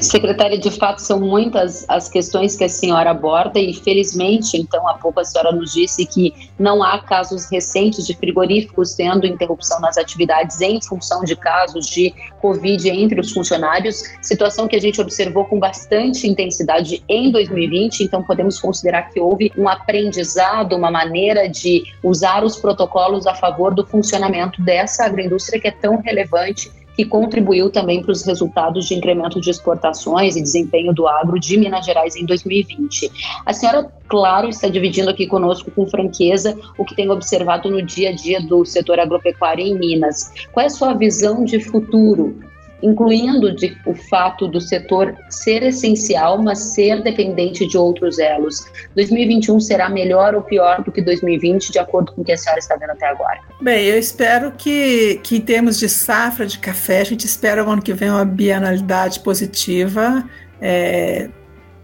Secretária, 0.02 0.58
de 0.58 0.70
fato, 0.70 1.00
são 1.00 1.20
muitas 1.20 1.84
as 1.88 2.08
questões 2.08 2.56
que 2.56 2.64
a 2.64 2.68
senhora 2.68 3.10
aborda 3.10 3.60
e, 3.60 3.72
felizmente, 3.72 4.56
então, 4.56 4.86
há 4.88 4.94
pouco 4.94 5.20
a 5.20 5.24
senhora 5.24 5.52
nos 5.52 5.72
disse 5.72 6.04
que 6.04 6.34
não 6.58 6.82
há 6.82 6.98
casos 6.98 7.48
recentes 7.48 8.04
de 8.04 8.14
frigoríficos 8.14 8.94
tendo 8.94 9.26
interrupção 9.26 9.80
nas 9.80 9.96
atividades 9.96 10.60
em 10.60 10.80
função 10.82 11.22
de 11.22 11.36
casos 11.36 11.86
de 11.86 12.12
Covid 12.40 12.90
entre 12.90 13.20
os 13.20 13.30
funcionários, 13.30 14.02
situação 14.20 14.66
que 14.66 14.74
a 14.74 14.80
gente 14.80 15.00
observou 15.00 15.44
com 15.44 15.58
bastante 15.58 16.26
intensidade 16.26 17.02
em 17.08 17.30
2020, 17.30 18.00
então 18.00 18.24
podemos 18.24 18.58
considerar 18.58 19.08
que 19.10 19.20
houve 19.20 19.52
um 19.56 19.68
aprendizado, 19.68 20.74
uma 20.74 20.90
maneira 20.90 21.48
de 21.48 21.84
usar 22.02 22.42
os 22.42 22.56
protocolos 22.56 23.26
a 23.26 23.34
favor 23.34 23.72
do 23.72 23.86
funcionamento 23.86 24.60
dessa 24.62 25.04
agroindústria 25.04 25.60
que 25.60 25.68
é 25.68 25.70
tão 25.70 26.00
relevante 26.00 26.70
que 26.96 27.04
contribuiu 27.04 27.70
também 27.70 28.02
para 28.02 28.12
os 28.12 28.24
resultados 28.24 28.86
de 28.86 28.94
incremento 28.94 29.40
de 29.40 29.50
exportações 29.50 30.36
e 30.36 30.42
desempenho 30.42 30.92
do 30.92 31.06
agro 31.06 31.38
de 31.38 31.56
Minas 31.56 31.86
Gerais 31.86 32.16
em 32.16 32.26
2020. 32.26 33.10
A 33.44 33.52
senhora, 33.52 33.90
claro, 34.08 34.48
está 34.48 34.68
dividindo 34.68 35.10
aqui 35.10 35.26
conosco 35.26 35.70
com 35.70 35.86
franqueza 35.86 36.56
o 36.76 36.84
que 36.84 36.94
tem 36.94 37.10
observado 37.10 37.70
no 37.70 37.82
dia 37.82 38.10
a 38.10 38.12
dia 38.12 38.40
do 38.40 38.64
setor 38.64 39.00
agropecuário 39.00 39.64
em 39.64 39.78
Minas. 39.78 40.32
Qual 40.52 40.62
é 40.62 40.66
a 40.66 40.70
sua 40.70 40.94
visão 40.94 41.44
de 41.44 41.60
futuro 41.60 42.51
incluindo 42.82 43.54
de, 43.54 43.76
o 43.86 43.94
fato 43.94 44.48
do 44.48 44.60
setor 44.60 45.14
ser 45.30 45.62
essencial, 45.62 46.42
mas 46.42 46.58
ser 46.74 47.02
dependente 47.02 47.66
de 47.66 47.78
outros 47.78 48.18
elos. 48.18 48.64
2021 48.96 49.60
será 49.60 49.88
melhor 49.88 50.34
ou 50.34 50.42
pior 50.42 50.82
do 50.82 50.90
que 50.90 51.00
2020, 51.00 51.72
de 51.72 51.78
acordo 51.78 52.12
com 52.12 52.22
o 52.22 52.24
que 52.24 52.32
a 52.32 52.36
senhora 52.36 52.58
está 52.58 52.76
vendo 52.76 52.90
até 52.90 53.06
agora? 53.06 53.38
Bem, 53.60 53.84
eu 53.84 53.98
espero 53.98 54.52
que, 54.52 55.20
que 55.22 55.36
em 55.36 55.40
termos 55.40 55.78
de 55.78 55.88
safra 55.88 56.46
de 56.46 56.58
café, 56.58 57.00
a 57.00 57.04
gente 57.04 57.24
espera 57.26 57.64
o 57.64 57.70
ano 57.70 57.82
que 57.82 57.92
vem 57.92 58.10
uma 58.10 58.24
bienalidade 58.24 59.20
positiva. 59.20 60.24
É, 60.60 61.28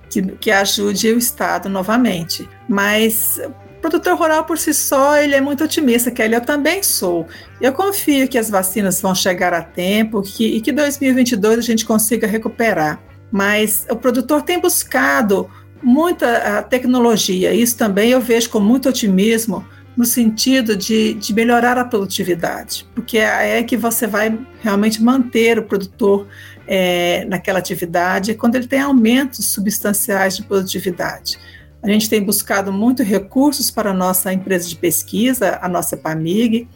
que, 0.08 0.22
que 0.22 0.50
ajude 0.50 1.12
o 1.12 1.18
Estado 1.18 1.68
novamente. 1.68 2.48
Mas 2.68 3.40
o 3.78 3.80
produtor 3.80 4.18
rural 4.18 4.44
por 4.44 4.58
si 4.58 4.75
só, 4.75 5.16
ele 5.16 5.37
é 5.37 5.40
muito 5.40 5.62
otimista, 5.62 6.11
Kelly, 6.11 6.35
eu 6.35 6.40
também 6.40 6.82
sou. 6.82 7.26
Eu 7.61 7.73
confio 7.73 8.28
que 8.28 8.37
as 8.37 8.50
vacinas 8.50 9.00
vão 9.00 9.14
chegar 9.14 9.54
a 9.54 9.62
tempo 9.62 10.20
que, 10.20 10.56
e 10.56 10.61
que 10.61 10.73
2022 10.73 11.58
a 11.58 11.62
gente 11.62 11.87
consiga 11.87 12.26
recuperar. 12.26 13.00
Mas 13.30 13.87
o 13.88 13.94
produtor 13.94 14.42
tem 14.42 14.61
buscado 14.61 15.49
muita 15.80 16.61
tecnologia, 16.62 17.54
isso 17.54 17.76
também 17.76 18.11
eu 18.11 18.20
vejo 18.20 18.50
com 18.50 18.58
muito 18.58 18.88
otimismo, 18.88 19.64
no 19.97 20.04
sentido 20.04 20.76
de, 20.76 21.14
de 21.14 21.35
melhorar 21.35 21.76
a 21.76 21.85
produtividade, 21.85 22.87
porque 22.94 23.18
é, 23.18 23.58
é 23.58 23.62
que 23.64 23.76
você 23.76 24.06
vai 24.06 24.38
realmente 24.61 25.02
manter 25.02 25.58
o 25.58 25.64
produtor 25.64 26.26
é, 26.68 27.25
naquela 27.25 27.58
atividade 27.58 28.35
quando 28.35 28.54
ele 28.54 28.68
tem 28.68 28.80
aumentos 28.80 29.47
substanciais 29.47 30.37
de 30.37 30.44
produtividade. 30.44 31.37
A 31.82 31.88
gente 31.88 32.08
tem 32.08 32.23
buscado 32.23 32.73
muito 32.73 33.02
recursos 33.02 33.70
para 33.70 33.90
a 33.90 33.94
nossa 33.94 34.32
empresa 34.32 34.68
de 34.68 34.76
pesquisa, 34.76 35.58
a 35.62 35.68
nossa 35.68 35.97
PAMIG. 35.97 36.68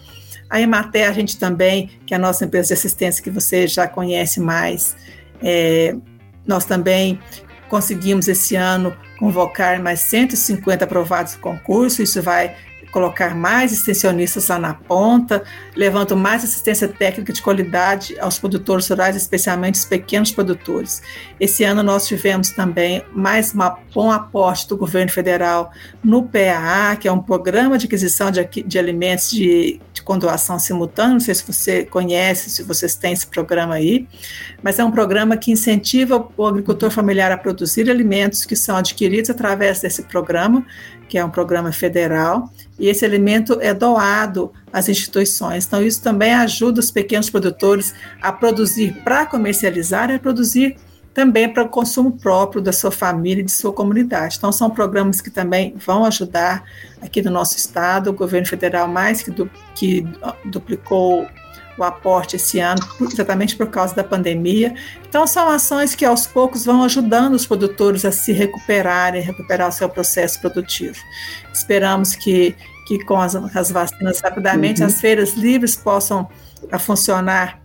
A 0.49 0.61
Emater, 0.61 1.09
a 1.09 1.12
gente 1.12 1.38
também, 1.38 1.90
que 2.06 2.14
é 2.14 2.16
a 2.16 2.21
nossa 2.21 2.44
empresa 2.44 2.68
de 2.68 2.75
assistência 2.75 3.23
que 3.23 3.30
você 3.30 3.66
já 3.66 3.88
conhece 3.88 4.38
mais, 4.38 4.94
é, 5.42 5.97
nós 6.47 6.64
também 6.64 7.18
conseguimos 7.68 8.28
esse 8.28 8.54
ano 8.54 8.94
convocar 9.18 9.82
mais 9.82 10.00
150 10.00 10.85
aprovados 10.85 11.35
no 11.35 11.40
concurso, 11.40 12.02
isso 12.02 12.21
vai 12.21 12.54
colocar 12.92 13.34
mais 13.34 13.72
extensionistas 13.72 14.49
lá 14.49 14.58
na 14.58 14.75
ponta, 14.75 15.42
levando 15.75 16.14
mais 16.14 16.44
assistência 16.44 16.87
técnica 16.87 17.32
de 17.32 17.40
qualidade 17.40 18.16
aos 18.20 18.38
produtores 18.38 18.87
rurais, 18.88 19.16
especialmente 19.16 19.76
os 19.76 19.84
pequenos 19.87 20.30
produtores. 20.30 21.02
Esse 21.40 21.64
ano 21.64 21.82
nós 21.82 22.06
tivemos 22.06 22.50
também 22.50 23.02
mais 23.12 23.54
um 23.54 23.58
bom 23.92 24.12
aporte 24.12 24.68
do 24.68 24.76
governo 24.76 25.11
federal 25.11 25.72
no 26.04 26.22
PAA, 26.22 26.96
que 26.96 27.08
é 27.08 27.12
um 27.12 27.20
programa 27.20 27.78
de 27.78 27.87
aquisição 27.87 28.30
de, 28.30 28.44
de 28.44 28.78
alimentos 28.78 29.30
de, 29.30 29.80
de 30.02 30.04
condoação 30.04 30.59
simultânea, 30.59 31.12
não 31.12 31.21
sei 31.21 31.35
se 31.35 31.47
você 31.47 31.85
conhece, 31.85 32.50
se 32.50 32.62
vocês 32.64 32.97
têm 32.97 33.12
esse 33.12 33.26
programa 33.26 33.75
aí, 33.75 34.09
mas 34.62 34.78
é 34.78 34.85
um 34.85 34.90
programa 34.90 35.37
que 35.37 35.52
incentiva 35.52 36.28
o 36.37 36.47
agricultor 36.47 36.90
familiar 36.90 37.30
a 37.30 37.38
produzir 37.38 37.88
alimentos 37.88 38.44
que 38.44 38.56
são 38.56 38.76
adquiridos 38.76 39.30
através 39.30 39.80
desse 39.80 40.02
programa, 40.02 40.66
que 41.09 41.16
é 41.16 41.25
um 41.25 41.30
programa 41.30 41.73
federal, 41.73 42.50
e 42.78 42.88
esse 42.88 43.04
alimento 43.04 43.59
é 43.61 43.73
doado 43.73 44.52
às 44.73 44.88
instituições. 44.88 45.66
Então, 45.66 45.82
isso 45.82 46.02
também 46.02 46.35
ajuda 46.35 46.80
os 46.80 46.90
pequenos 46.90 47.30
produtores 47.30 47.94
a 48.21 48.32
produzir 48.32 49.02
para 49.04 49.25
comercializar 49.26 50.11
e 50.11 50.14
a 50.14 50.18
produzir 50.18 50.76
também 51.14 51.52
para 51.52 51.62
o 51.62 51.69
consumo 51.69 52.12
próprio 52.12 52.62
da 52.62 52.73
sua 52.73 52.90
família 52.90 53.42
e 53.42 53.45
de 53.45 53.52
sua 53.52 53.73
comunidade. 53.73 54.37
Então, 54.38 54.50
são 54.50 54.71
programas 54.71 55.21
que 55.21 55.31
também 55.31 55.75
vão 55.76 56.04
ajudar 56.04 56.64
aqui 57.00 57.21
no 57.23 57.31
nosso 57.31 57.57
estado. 57.57 58.11
O 58.11 58.12
governo 58.12 58.47
federal 58.47 58.88
mais 58.88 59.23
que, 59.23 59.31
du 59.31 59.50
que 59.75 60.07
duplicou 60.45 61.26
o 61.76 61.83
aporte 61.83 62.37
esse 62.37 62.61
ano, 62.61 62.81
exatamente 63.11 63.57
por 63.57 63.66
causa 63.69 63.95
da 63.95 64.04
pandemia. 64.04 64.75
Então, 65.09 65.26
são 65.26 65.49
ações 65.49 65.95
que 65.95 66.04
aos 66.04 66.26
poucos 66.26 66.64
vão 66.64 66.83
ajudando 66.85 67.35
os 67.35 67.47
produtores 67.47 68.04
a 68.04 68.12
se 68.12 68.33
recuperarem, 68.33 69.23
recuperar 69.23 69.69
o 69.69 69.73
seu 69.73 69.88
processo 69.88 70.40
produtivo. 70.40 70.99
Esperamos 71.52 72.14
que, 72.14 72.54
que 72.87 73.04
com 73.04 73.19
as, 73.19 73.35
as 73.35 73.71
vacinas 73.71 74.21
rapidamente 74.21 74.81
uhum. 74.81 74.87
as 74.87 75.00
feiras 75.00 75.35
livres 75.35 75.76
possam 75.76 76.28
a 76.71 76.78
funcionar 76.78 77.62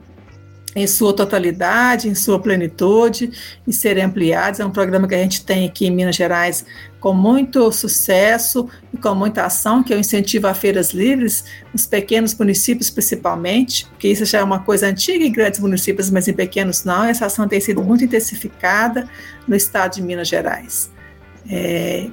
em 0.75 0.86
sua 0.86 1.13
totalidade, 1.13 2.07
em 2.07 2.15
sua 2.15 2.39
plenitude 2.39 3.31
e 3.65 3.74
serem 3.74 4.03
ampliados. 4.03 4.59
É 4.59 4.65
um 4.65 4.71
programa 4.71 5.07
que 5.07 5.15
a 5.15 5.17
gente 5.17 5.43
tem 5.43 5.65
aqui 5.65 5.88
em 5.88 5.91
Minas 5.91 6.15
Gerais 6.15 6.65
com 7.00 7.13
muito 7.13 7.71
sucesso 7.71 8.67
e 8.93 8.97
com 8.97 9.15
muita 9.15 9.45
ação, 9.45 9.83
que 9.83 9.93
é 9.93 9.95
o 9.95 10.00
incentivo 10.00 10.47
a 10.47 10.53
feiras 10.53 10.91
livres, 10.91 11.45
nos 11.71 11.86
pequenos 11.86 12.36
municípios 12.36 12.89
principalmente, 12.89 13.86
porque 13.88 14.07
isso 14.07 14.25
já 14.25 14.39
é 14.39 14.43
uma 14.43 14.59
coisa 14.59 14.88
antiga 14.88 15.24
em 15.24 15.31
grandes 15.31 15.59
municípios, 15.59 16.09
mas 16.09 16.27
em 16.27 16.33
pequenos 16.33 16.83
não. 16.83 17.05
Essa 17.05 17.27
ação 17.27 17.47
tem 17.47 17.59
sido 17.59 17.81
muito 17.81 18.03
intensificada 18.03 19.07
no 19.47 19.55
estado 19.55 19.95
de 19.95 20.01
Minas 20.01 20.27
Gerais. 20.27 20.91
É, 21.50 22.07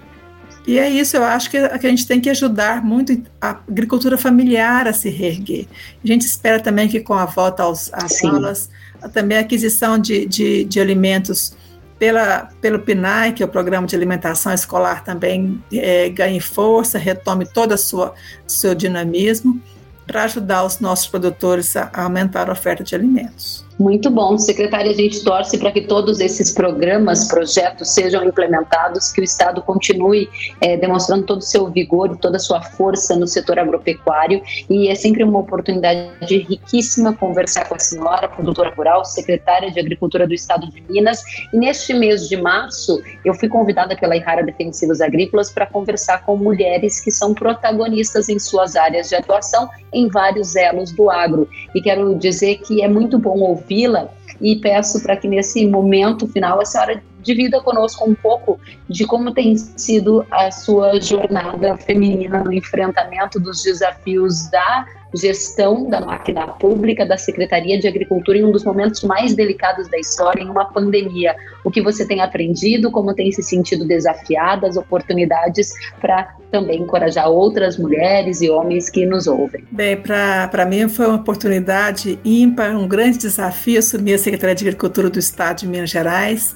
e 0.66 0.78
é 0.78 0.88
isso, 0.88 1.16
eu 1.16 1.24
acho 1.24 1.50
que 1.50 1.58
a 1.58 1.78
gente 1.78 2.06
tem 2.06 2.20
que 2.20 2.30
ajudar 2.30 2.82
muito 2.82 3.22
a 3.40 3.50
agricultura 3.50 4.16
familiar 4.16 4.88
a 4.88 4.94
se 4.94 5.10
reerguer. 5.10 5.66
A 6.02 6.06
gente 6.06 6.22
espera 6.22 6.58
também 6.58 6.88
que 6.88 7.00
com 7.00 7.12
a 7.14 7.26
volta 7.26 7.62
aos, 7.62 7.92
às 7.92 8.24
aulas, 8.24 8.70
também 9.12 9.36
a 9.36 9.42
aquisição 9.42 9.98
de, 9.98 10.24
de, 10.24 10.64
de, 10.64 10.80
alimentos 10.80 11.54
pela, 11.98 12.48
pelo 12.62 12.78
PNAE, 12.78 13.32
que 13.32 13.42
é 13.42 13.46
o 13.46 13.48
Programa 13.48 13.86
de 13.86 13.94
Alimentação 13.94 14.54
Escolar, 14.54 15.04
também 15.04 15.62
é, 15.70 16.08
ganhe 16.08 16.40
força, 16.40 16.98
retome 16.98 17.44
todo 17.44 17.72
o 17.72 18.12
seu 18.46 18.74
dinamismo 18.74 19.60
para 20.06 20.24
ajudar 20.24 20.64
os 20.64 20.80
nossos 20.80 21.06
produtores 21.06 21.76
a 21.76 21.90
aumentar 21.92 22.48
a 22.48 22.52
oferta 22.52 22.82
de 22.82 22.94
alimentos. 22.94 23.63
Muito 23.78 24.08
bom, 24.08 24.38
secretária. 24.38 24.92
A 24.92 24.94
gente 24.94 25.24
torce 25.24 25.58
para 25.58 25.72
que 25.72 25.80
todos 25.80 26.20
esses 26.20 26.52
programas, 26.52 27.26
projetos 27.26 27.90
sejam 27.90 28.22
implementados, 28.22 29.10
que 29.10 29.20
o 29.20 29.24
Estado 29.24 29.60
continue 29.62 30.28
é, 30.60 30.76
demonstrando 30.76 31.24
todo 31.24 31.38
o 31.38 31.44
seu 31.44 31.68
vigor 31.68 32.12
e 32.12 32.18
toda 32.18 32.36
a 32.36 32.40
sua 32.40 32.62
força 32.62 33.16
no 33.16 33.26
setor 33.26 33.58
agropecuário. 33.58 34.40
E 34.70 34.88
é 34.88 34.94
sempre 34.94 35.24
uma 35.24 35.40
oportunidade 35.40 36.08
riquíssima 36.22 37.14
conversar 37.14 37.68
com 37.68 37.74
a 37.74 37.78
senhora, 37.78 38.28
produtora 38.28 38.72
rural, 38.76 39.04
secretária 39.04 39.70
de 39.70 39.80
Agricultura 39.80 40.24
do 40.26 40.34
Estado 40.34 40.70
de 40.70 40.80
Minas. 40.88 41.22
E 41.52 41.58
neste 41.58 41.92
mês 41.92 42.28
de 42.28 42.36
março, 42.36 43.02
eu 43.24 43.34
fui 43.34 43.48
convidada 43.48 43.96
pela 43.96 44.16
Ihara 44.16 44.44
Defensivos 44.44 45.00
Agrícolas 45.00 45.50
para 45.50 45.66
conversar 45.66 46.24
com 46.24 46.36
mulheres 46.36 47.00
que 47.00 47.10
são 47.10 47.34
protagonistas 47.34 48.28
em 48.28 48.38
suas 48.38 48.76
áreas 48.76 49.08
de 49.08 49.16
atuação 49.16 49.68
em 49.92 50.08
vários 50.08 50.54
elos 50.54 50.92
do 50.92 51.10
agro. 51.10 51.48
E 51.74 51.82
quero 51.82 52.14
dizer 52.16 52.58
que 52.58 52.82
é 52.82 52.88
muito 52.88 53.18
bom 53.18 53.42
ouvi-la 53.64 54.08
e 54.40 54.56
peço 54.56 55.02
para 55.02 55.16
que 55.16 55.28
nesse 55.28 55.66
momento 55.66 56.26
final 56.28 56.60
a 56.60 56.64
senhora 56.64 57.02
divida 57.22 57.60
conosco 57.60 58.08
um 58.08 58.14
pouco 58.14 58.60
de 58.88 59.06
como 59.06 59.32
tem 59.32 59.56
sido 59.56 60.26
a 60.30 60.50
sua 60.50 61.00
jornada 61.00 61.76
feminina 61.78 62.44
no 62.44 62.52
enfrentamento 62.52 63.40
dos 63.40 63.62
desafios 63.62 64.50
da 64.50 64.86
gestão 65.14 65.88
da 65.88 66.00
máquina 66.00 66.48
pública 66.48 67.06
da 67.06 67.16
Secretaria 67.16 67.78
de 67.78 67.86
Agricultura 67.86 68.38
em 68.38 68.44
um 68.44 68.50
dos 68.50 68.64
momentos 68.64 69.02
mais 69.02 69.34
delicados 69.34 69.88
da 69.88 69.98
história, 69.98 70.42
em 70.42 70.50
uma 70.50 70.64
pandemia. 70.64 71.34
O 71.64 71.70
que 71.70 71.80
você 71.80 72.06
tem 72.06 72.20
aprendido, 72.20 72.90
como 72.90 73.14
tem 73.14 73.30
se 73.30 73.42
sentido 73.42 73.86
desafiada, 73.86 74.66
as 74.66 74.76
oportunidades 74.76 75.72
para 76.00 76.34
também 76.50 76.82
encorajar 76.82 77.28
outras 77.28 77.78
mulheres 77.78 78.40
e 78.40 78.50
homens 78.50 78.90
que 78.90 79.06
nos 79.06 79.26
ouvem. 79.26 79.64
Bem, 79.70 79.96
para 79.96 80.66
mim 80.66 80.88
foi 80.88 81.06
uma 81.06 81.16
oportunidade 81.16 82.18
ímpar, 82.24 82.76
um 82.76 82.86
grande 82.86 83.18
desafio 83.18 83.78
assumir 83.78 84.14
a 84.14 84.18
Secretaria 84.18 84.54
de 84.54 84.64
Agricultura 84.64 85.10
do 85.10 85.18
Estado 85.18 85.60
de 85.60 85.68
Minas 85.68 85.90
Gerais. 85.90 86.54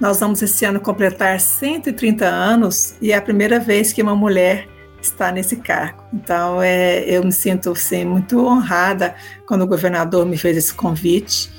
Nós 0.00 0.18
vamos 0.18 0.42
esse 0.42 0.64
ano 0.64 0.80
completar 0.80 1.38
130 1.38 2.24
anos 2.24 2.96
e 3.00 3.12
é 3.12 3.16
a 3.16 3.22
primeira 3.22 3.60
vez 3.60 3.92
que 3.92 4.02
uma 4.02 4.16
mulher 4.16 4.66
estar 5.06 5.32
nesse 5.32 5.56
cargo. 5.56 6.04
Então, 6.12 6.62
é, 6.62 7.04
eu 7.04 7.24
me 7.24 7.32
sinto 7.32 7.70
assim, 7.70 8.04
muito 8.04 8.44
honrada 8.44 9.14
quando 9.46 9.62
o 9.62 9.66
governador 9.66 10.26
me 10.26 10.36
fez 10.36 10.56
esse 10.56 10.74
convite. 10.74 11.50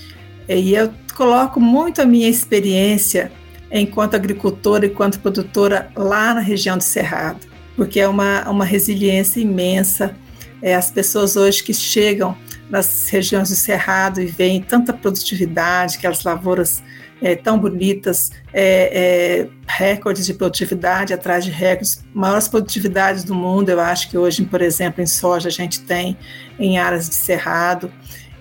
E 0.47 0.73
eu 0.73 0.91
coloco 1.15 1.59
muito 1.59 2.01
a 2.01 2.05
minha 2.05 2.29
experiência 2.29 3.31
enquanto 3.71 4.15
agricultora 4.15 4.85
e 4.85 4.89
enquanto 4.89 5.19
produtora 5.19 5.89
lá 5.95 6.33
na 6.33 6.41
região 6.41 6.77
do 6.77 6.83
Cerrado, 6.83 7.47
porque 7.75 8.00
é 8.00 8.07
uma, 8.07 8.50
uma 8.50 8.65
resiliência 8.65 9.39
imensa. 9.39 10.15
É, 10.62 10.75
as 10.75 10.91
pessoas 10.91 11.35
hoje 11.35 11.63
que 11.63 11.73
chegam 11.73 12.38
nas 12.69 13.09
regiões 13.09 13.50
do 13.50 13.55
Cerrado 13.55 14.21
e 14.21 14.25
veem 14.25 14.62
tanta 14.62 14.93
produtividade, 14.93 15.97
aquelas 15.97 16.23
lavouras 16.23 16.83
é, 17.23 17.35
tão 17.35 17.57
bonitas, 17.57 18.31
é, 18.53 19.45
é, 19.45 19.49
recordes 19.65 20.25
de 20.25 20.33
produtividade 20.33 21.13
atrás 21.13 21.45
de 21.45 21.51
recordes, 21.51 22.03
maiores 22.13 22.49
produtividades 22.49 23.23
do 23.23 23.33
mundo, 23.33 23.69
eu 23.69 23.79
acho 23.79 24.09
que 24.09 24.17
hoje, 24.17 24.43
por 24.43 24.61
exemplo, 24.61 25.01
em 25.01 25.07
soja 25.07 25.47
a 25.47 25.51
gente 25.51 25.79
tem 25.79 26.17
em 26.59 26.77
áreas 26.77 27.07
de 27.07 27.15
cerrado, 27.15 27.89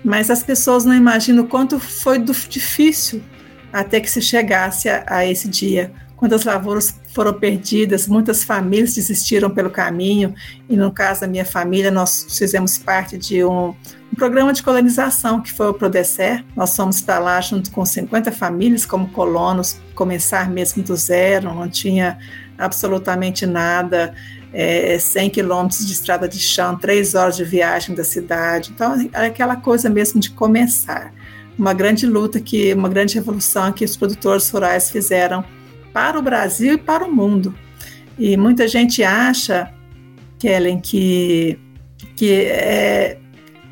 mas 0.03 0.29
as 0.29 0.43
pessoas 0.43 0.83
não 0.83 0.93
imaginam 0.93 1.45
o 1.45 1.47
quanto 1.47 1.79
foi 1.79 2.19
difícil 2.19 3.23
até 3.71 4.01
que 4.01 4.09
se 4.09 4.21
chegasse 4.21 4.89
a, 4.89 5.05
a 5.07 5.25
esse 5.25 5.47
dia, 5.47 5.89
quando 6.23 6.35
as 6.35 6.45
lavouras 6.45 6.95
foram 7.13 7.33
perdidas, 7.33 8.07
muitas 8.07 8.45
famílias 8.45 8.95
desistiram 8.95 9.49
pelo 9.49 9.69
caminho, 9.69 10.33
e 10.69 10.77
no 10.77 10.89
caso 10.89 11.19
da 11.19 11.27
minha 11.27 11.43
família, 11.43 11.91
nós 11.91 12.37
fizemos 12.37 12.77
parte 12.77 13.17
de 13.17 13.43
um, 13.43 13.75
um 14.09 14.15
programa 14.15 14.53
de 14.53 14.63
colonização 14.63 15.41
que 15.41 15.51
foi 15.51 15.67
o 15.67 15.73
Prodecer. 15.73 16.41
Nós 16.55 16.77
fomos 16.77 17.01
para 17.01 17.19
lá 17.19 17.41
junto 17.41 17.69
com 17.71 17.85
50 17.85 18.31
famílias 18.31 18.85
como 18.85 19.09
colonos, 19.09 19.81
começar 19.95 20.49
mesmo 20.49 20.81
do 20.81 20.95
zero, 20.95 21.53
não 21.53 21.67
tinha 21.67 22.17
absolutamente 22.57 23.45
nada, 23.45 24.15
é, 24.53 24.97
100 24.97 25.29
quilômetros 25.29 25.85
de 25.85 25.91
estrada 25.91 26.25
de 26.25 26.39
chão, 26.39 26.77
três 26.77 27.15
horas 27.15 27.35
de 27.35 27.43
viagem 27.43 27.93
da 27.93 28.05
cidade. 28.05 28.71
Então, 28.73 28.95
é 29.11 29.25
aquela 29.25 29.57
coisa 29.57 29.89
mesmo 29.89 30.21
de 30.21 30.29
começar. 30.29 31.13
Uma 31.59 31.73
grande 31.73 32.07
luta, 32.07 32.39
que, 32.39 32.73
uma 32.73 32.87
grande 32.87 33.13
revolução 33.15 33.73
que 33.73 33.83
os 33.83 33.97
produtores 33.97 34.49
rurais 34.49 34.89
fizeram 34.89 35.43
para 35.93 36.17
o 36.17 36.21
Brasil 36.21 36.73
e 36.73 36.77
para 36.77 37.05
o 37.05 37.13
mundo. 37.13 37.55
E 38.17 38.35
muita 38.35 38.67
gente 38.67 39.03
acha, 39.03 39.71
Kellen, 40.39 40.79
que, 40.79 41.59
que 42.15 42.31
é, 42.31 43.17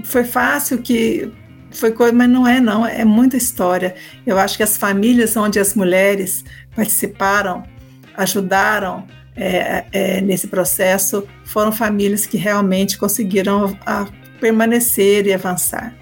foi 0.03 0.23
fácil, 0.23 0.79
que 0.79 1.31
foi 1.71 1.91
coisa, 1.91 2.13
mas 2.13 2.29
não 2.29 2.47
é 2.47 2.59
não, 2.59 2.85
é 2.85 3.03
muita 3.03 3.37
história. 3.37 3.95
Eu 4.25 4.37
acho 4.37 4.57
que 4.57 4.63
as 4.63 4.77
famílias 4.77 5.35
onde 5.35 5.59
as 5.59 5.73
mulheres 5.73 6.43
participaram, 6.75 7.63
ajudaram 8.15 9.05
é, 9.35 9.85
é, 9.91 10.21
nesse 10.21 10.47
processo, 10.47 11.27
foram 11.45 11.71
famílias 11.71 12.25
que 12.25 12.37
realmente 12.37 12.97
conseguiram 12.97 13.77
a, 13.85 14.07
permanecer 14.39 15.27
e 15.27 15.33
avançar. 15.33 15.95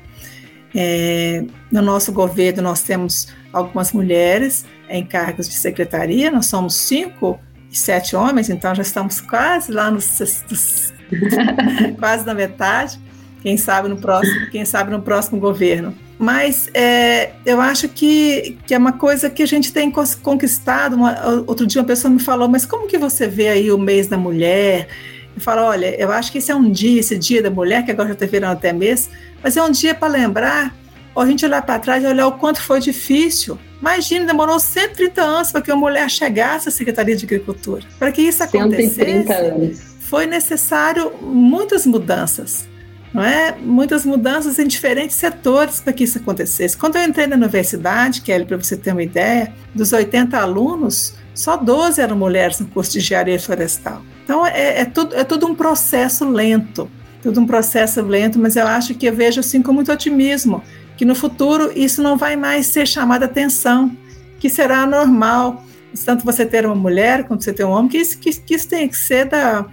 É, 0.73 1.43
no 1.71 1.81
nosso 1.81 2.11
governo, 2.11 2.61
nós 2.61 2.81
temos 2.81 3.27
algumas 3.51 3.91
mulheres 3.91 4.65
em 4.89 5.05
cargos 5.05 5.47
de 5.47 5.55
secretaria, 5.55 6.31
nós 6.31 6.47
somos 6.47 6.75
cinco 6.75 7.39
e 7.71 7.77
sete 7.77 8.15
homens, 8.15 8.49
então 8.49 8.73
já 8.73 8.81
estamos 8.81 9.21
quase 9.21 9.71
lá 9.71 9.91
nos, 9.91 10.19
nos 10.49 10.93
quase 11.99 12.25
na 12.25 12.33
metade. 12.33 12.99
Quem 13.41 13.55
sabe 13.55 13.87
no 13.87 13.95
próximo, 13.95 14.49
quem 14.51 14.65
sabe 14.65 14.91
no 14.91 15.01
próximo 15.01 15.39
governo. 15.39 15.95
Mas 16.17 16.69
é, 16.73 17.31
eu 17.45 17.61
acho 17.61 17.87
que, 17.87 18.57
que 18.67 18.73
é 18.73 18.77
uma 18.77 18.91
coisa 18.91 19.29
que 19.29 19.41
a 19.41 19.45
gente 19.45 19.71
tem 19.71 19.89
conquistado. 19.89 20.97
Uma, 20.97 21.43
outro 21.47 21.65
dia 21.65 21.81
uma 21.81 21.87
pessoa 21.87 22.13
me 22.13 22.19
falou, 22.19 22.49
mas 22.49 22.65
como 22.65 22.87
que 22.87 22.97
você 22.97 23.27
vê 23.27 23.47
aí 23.47 23.71
o 23.71 23.77
mês 23.77 24.07
da 24.07 24.17
mulher? 24.17 24.89
Eu 25.33 25.41
falo, 25.41 25.61
olha, 25.61 25.95
eu 25.95 26.11
acho 26.11 26.33
que 26.33 26.39
esse 26.39 26.51
é 26.51 26.55
um 26.55 26.69
dia, 26.69 26.99
esse 26.99 27.17
dia 27.17 27.41
da 27.41 27.49
mulher, 27.49 27.85
que 27.85 27.91
agora 27.91 28.09
já 28.09 28.13
está 28.13 28.25
virando 28.25 28.51
até 28.51 28.73
mês, 28.73 29.09
mas 29.41 29.55
é 29.55 29.63
um 29.63 29.71
dia 29.71 29.95
para 29.95 30.09
lembrar 30.09 30.75
a 31.15 31.25
gente 31.25 31.45
olhar 31.45 31.61
para 31.61 31.79
trás 31.79 32.03
e 32.03 32.07
olhar 32.07 32.27
o 32.27 32.33
quanto 32.33 32.61
foi 32.61 32.79
difícil. 32.79 33.57
Imagina, 33.79 34.25
demorou 34.25 34.59
130 34.59 35.21
anos 35.21 35.51
para 35.51 35.61
que 35.61 35.71
uma 35.71 35.79
mulher 35.79 36.09
chegasse 36.09 36.67
à 36.67 36.71
Secretaria 36.71 37.15
de 37.15 37.25
Agricultura. 37.25 37.83
Para 37.97 38.11
que 38.11 38.21
isso 38.21 38.43
acontecesse, 38.43 39.81
foi 40.01 40.25
necessário 40.25 41.13
muitas 41.21 41.85
mudanças. 41.85 42.67
Não 43.13 43.23
é? 43.23 43.55
Muitas 43.57 44.05
mudanças 44.05 44.59
em 44.59 44.67
diferentes 44.67 45.15
setores 45.15 45.79
para 45.79 45.93
que 45.93 46.03
isso 46.03 46.19
acontecesse. 46.19 46.77
Quando 46.77 46.97
eu 46.97 47.03
entrei 47.03 47.25
na 47.25 47.35
universidade, 47.35 48.21
Kelly, 48.21 48.45
para 48.45 48.57
você 48.57 48.77
ter 48.77 48.91
uma 48.91 49.01
ideia, 49.01 49.51
dos 49.73 49.91
80 49.93 50.37
alunos, 50.37 51.15
só 51.33 51.57
12 51.57 52.01
eram 52.01 52.15
mulheres 52.15 52.59
no 52.59 52.67
curso 52.67 52.91
de 52.91 52.99
engenharia 52.99 53.39
florestal. 53.39 54.03
Então 54.23 54.45
é, 54.45 54.81
é, 54.81 54.85
tudo, 54.85 55.15
é 55.15 55.23
tudo 55.23 55.47
um 55.47 55.55
processo 55.55 56.29
lento, 56.29 56.89
tudo 57.23 57.41
um 57.41 57.47
processo 57.47 58.01
lento, 58.01 58.37
mas 58.37 58.55
eu 58.55 58.67
acho 58.67 58.93
que 58.93 59.07
eu 59.07 59.13
vejo 59.13 59.39
assim 59.39 59.61
com 59.61 59.73
muito 59.73 59.91
otimismo 59.91 60.61
que 60.99 61.05
no 61.05 61.15
futuro 61.15 61.71
isso 61.77 62.03
não 62.03 62.17
vai 62.17 62.35
mais 62.35 62.65
ser 62.65 62.85
chamado 62.85 63.23
atenção, 63.23 63.95
que 64.37 64.49
será 64.49 64.85
normal, 64.85 65.63
tanto 66.03 66.25
você 66.25 66.45
ter 66.45 66.65
uma 66.65 66.75
mulher 66.75 67.23
quanto 67.23 67.41
você 67.41 67.53
ter 67.53 67.63
um 67.63 67.69
homem, 67.69 67.89
que 67.89 67.99
isso, 67.99 68.19
que, 68.19 68.33
que 68.33 68.53
isso 68.53 68.67
tem 68.67 68.85
que 68.89 68.97
ser 68.97 69.23
da, 69.23 69.65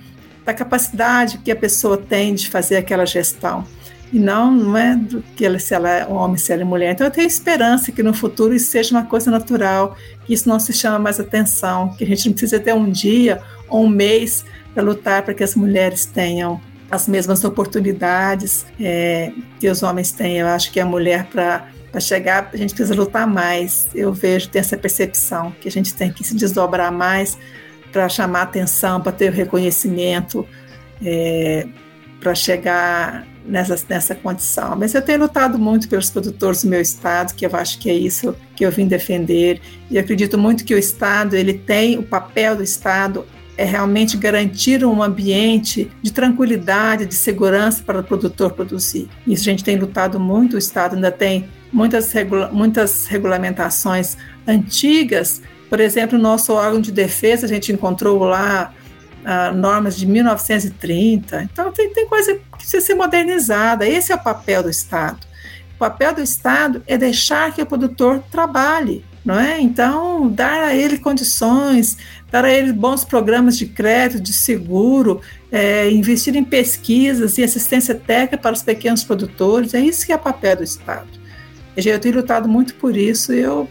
da 0.45 0.55
capacidade 0.55 1.39
que 1.39 1.51
a 1.51 1.57
pessoa 1.57 1.99
tem 1.99 2.33
de 2.33 2.49
fazer 2.49 2.77
aquela 2.77 3.05
gestão. 3.05 3.67
E 4.13 4.21
não, 4.21 4.53
não 4.53 4.77
é 4.79 4.95
do 4.95 5.21
que 5.35 5.45
ela, 5.45 5.59
se 5.59 5.75
ela 5.75 5.91
é 5.91 6.07
homem, 6.07 6.37
se 6.37 6.53
ela 6.53 6.63
é 6.63 6.65
mulher. 6.65 6.93
Então 6.93 7.05
eu 7.05 7.11
tenho 7.11 7.27
esperança 7.27 7.91
que 7.91 8.05
no 8.05 8.15
futuro 8.15 8.55
isso 8.55 8.71
seja 8.71 8.95
uma 8.95 9.05
coisa 9.05 9.29
natural, 9.29 9.97
que 10.25 10.33
isso 10.33 10.49
não 10.49 10.61
se 10.61 10.73
chama 10.73 11.01
mais 11.01 11.19
atenção, 11.19 11.93
que 11.97 12.05
a 12.05 12.07
gente 12.07 12.27
não 12.27 12.35
precisa 12.35 12.61
ter 12.61 12.73
um 12.73 12.89
dia 12.89 13.43
ou 13.69 13.85
um 13.85 13.89
mês 13.89 14.45
para 14.73 14.81
lutar 14.81 15.25
para 15.25 15.35
que 15.35 15.43
as 15.43 15.57
mulheres 15.57 16.07
tenham 16.07 16.61
as 16.91 17.09
mesmas 17.09 17.45
oportunidades 17.45 18.67
é, 18.81 19.33
que 19.59 19.69
os 19.69 19.83
homens 19.83 20.13
têm. 20.13 20.39
Eu 20.39 20.47
acho 20.49 20.71
que 20.71 20.79
a 20.79 20.87
mulher, 20.87 21.27
para 21.27 22.01
chegar, 22.01 22.51
a 22.53 22.57
gente 22.57 22.75
precisa 22.75 22.95
lutar 22.95 23.27
mais. 23.27 23.89
Eu 23.95 24.13
vejo, 24.13 24.49
tem 24.49 24.61
essa 24.61 24.77
percepção 24.77 25.53
que 25.61 25.69
a 25.69 25.71
gente 25.71 25.95
tem 25.95 26.13
que 26.13 26.23
se 26.23 26.35
desdobrar 26.35 26.93
mais 26.93 27.37
para 27.93 28.09
chamar 28.09 28.43
atenção, 28.43 29.01
para 29.01 29.13
ter 29.13 29.33
o 29.33 29.35
reconhecimento, 29.35 30.47
é, 31.05 31.67
para 32.21 32.35
chegar 32.35 33.27
nessa, 33.45 33.77
nessa 33.89 34.15
condição. 34.15 34.77
Mas 34.77 34.95
eu 34.95 35.03
tenho 35.03 35.21
lutado 35.21 35.59
muito 35.59 35.89
pelos 35.89 36.11
produtores 36.11 36.63
do 36.63 36.71
meu 36.71 36.81
estado, 36.81 37.35
que 37.35 37.47
eu 37.47 37.51
acho 37.55 37.79
que 37.79 37.89
é 37.89 37.95
isso 37.95 38.35
que 38.55 38.65
eu 38.65 38.71
vim 38.71 38.87
defender. 38.87 39.61
E 39.91 39.99
acredito 39.99 40.37
muito 40.37 40.65
que 40.65 40.75
o 40.75 40.79
estado 40.79 41.35
ele 41.35 41.55
tem 41.55 41.99
o 41.99 42.03
papel 42.03 42.57
do 42.57 42.63
estado 42.63 43.25
é 43.57 43.65
realmente 43.65 44.17
garantir 44.17 44.85
um 44.85 45.03
ambiente 45.03 45.91
de 46.03 46.13
tranquilidade, 46.13 47.07
de 47.07 47.15
segurança 47.15 47.83
para 47.85 48.01
o 48.01 48.05
produtor 48.05 48.53
produzir. 48.53 49.09
Isso 49.27 49.43
a 49.43 49.51
gente 49.51 49.65
tem 49.65 49.77
lutado 49.77 50.21
muito, 50.21 50.55
o 50.55 50.59
Estado 50.59 50.95
ainda 50.95 51.11
tem 51.11 51.49
muitas, 51.73 52.13
regula 52.13 52.51
muitas 52.53 53.07
regulamentações 53.07 54.17
antigas, 54.47 55.43
por 55.69 55.81
exemplo, 55.81 56.19
o 56.19 56.23
nosso 56.23 56.53
órgão 56.53 56.81
de 56.81 56.93
defesa, 56.93 57.47
a 57.47 57.49
gente 57.49 57.73
encontrou 57.73 58.23
lá 58.25 58.73
ah, 59.25 59.51
normas 59.53 59.97
de 59.97 60.07
1930, 60.07 61.43
então 61.43 61.73
tem, 61.73 61.93
tem 61.93 62.07
coisa 62.07 62.35
que 62.35 62.41
precisa 62.57 62.85
ser 62.85 62.95
modernizada, 62.95 63.87
esse 63.87 64.13
é 64.13 64.15
o 64.15 64.19
papel 64.19 64.63
do 64.63 64.71
Estado. 64.71 65.27
O 65.75 65.79
papel 65.79 66.15
do 66.15 66.23
Estado 66.23 66.83
é 66.87 66.97
deixar 66.97 67.53
que 67.53 67.61
o 67.61 67.67
produtor 67.67 68.23
trabalhe, 68.31 69.05
não 69.25 69.39
é? 69.39 69.61
Então, 69.61 70.29
dar 70.29 70.63
a 70.63 70.75
ele 70.75 70.99
condições, 70.99 71.99
dar 72.31 72.45
a 72.45 72.51
ele 72.53 72.73
bons 72.73 73.05
programas 73.05 73.57
de 73.57 73.67
crédito, 73.67 74.23
de 74.23 74.33
seguro, 74.33 75.21
é, 75.51 75.91
investir 75.91 76.37
em 76.37 76.45
pesquisas 76.45 77.39
e 77.39 77.45
assistência 77.45 77.95
técnica 77.95 78.39
para 78.39 78.55
os 78.55 78.63
pequenos 78.63 79.05
produtores, 79.05 79.75
é 79.75 79.81
isso 79.81 80.05
que 80.05 80.13
é 80.13 80.17
o 80.17 80.19
papel 80.19 80.57
do 80.57 80.65
Estado. 80.65 81.09
Eu 81.77 81.99
tenho 81.99 82.17
lutado 82.17 82.49
muito 82.49 82.75
por 82.75 82.97
isso 82.97 83.33
e 83.33 83.41
eu 83.41 83.69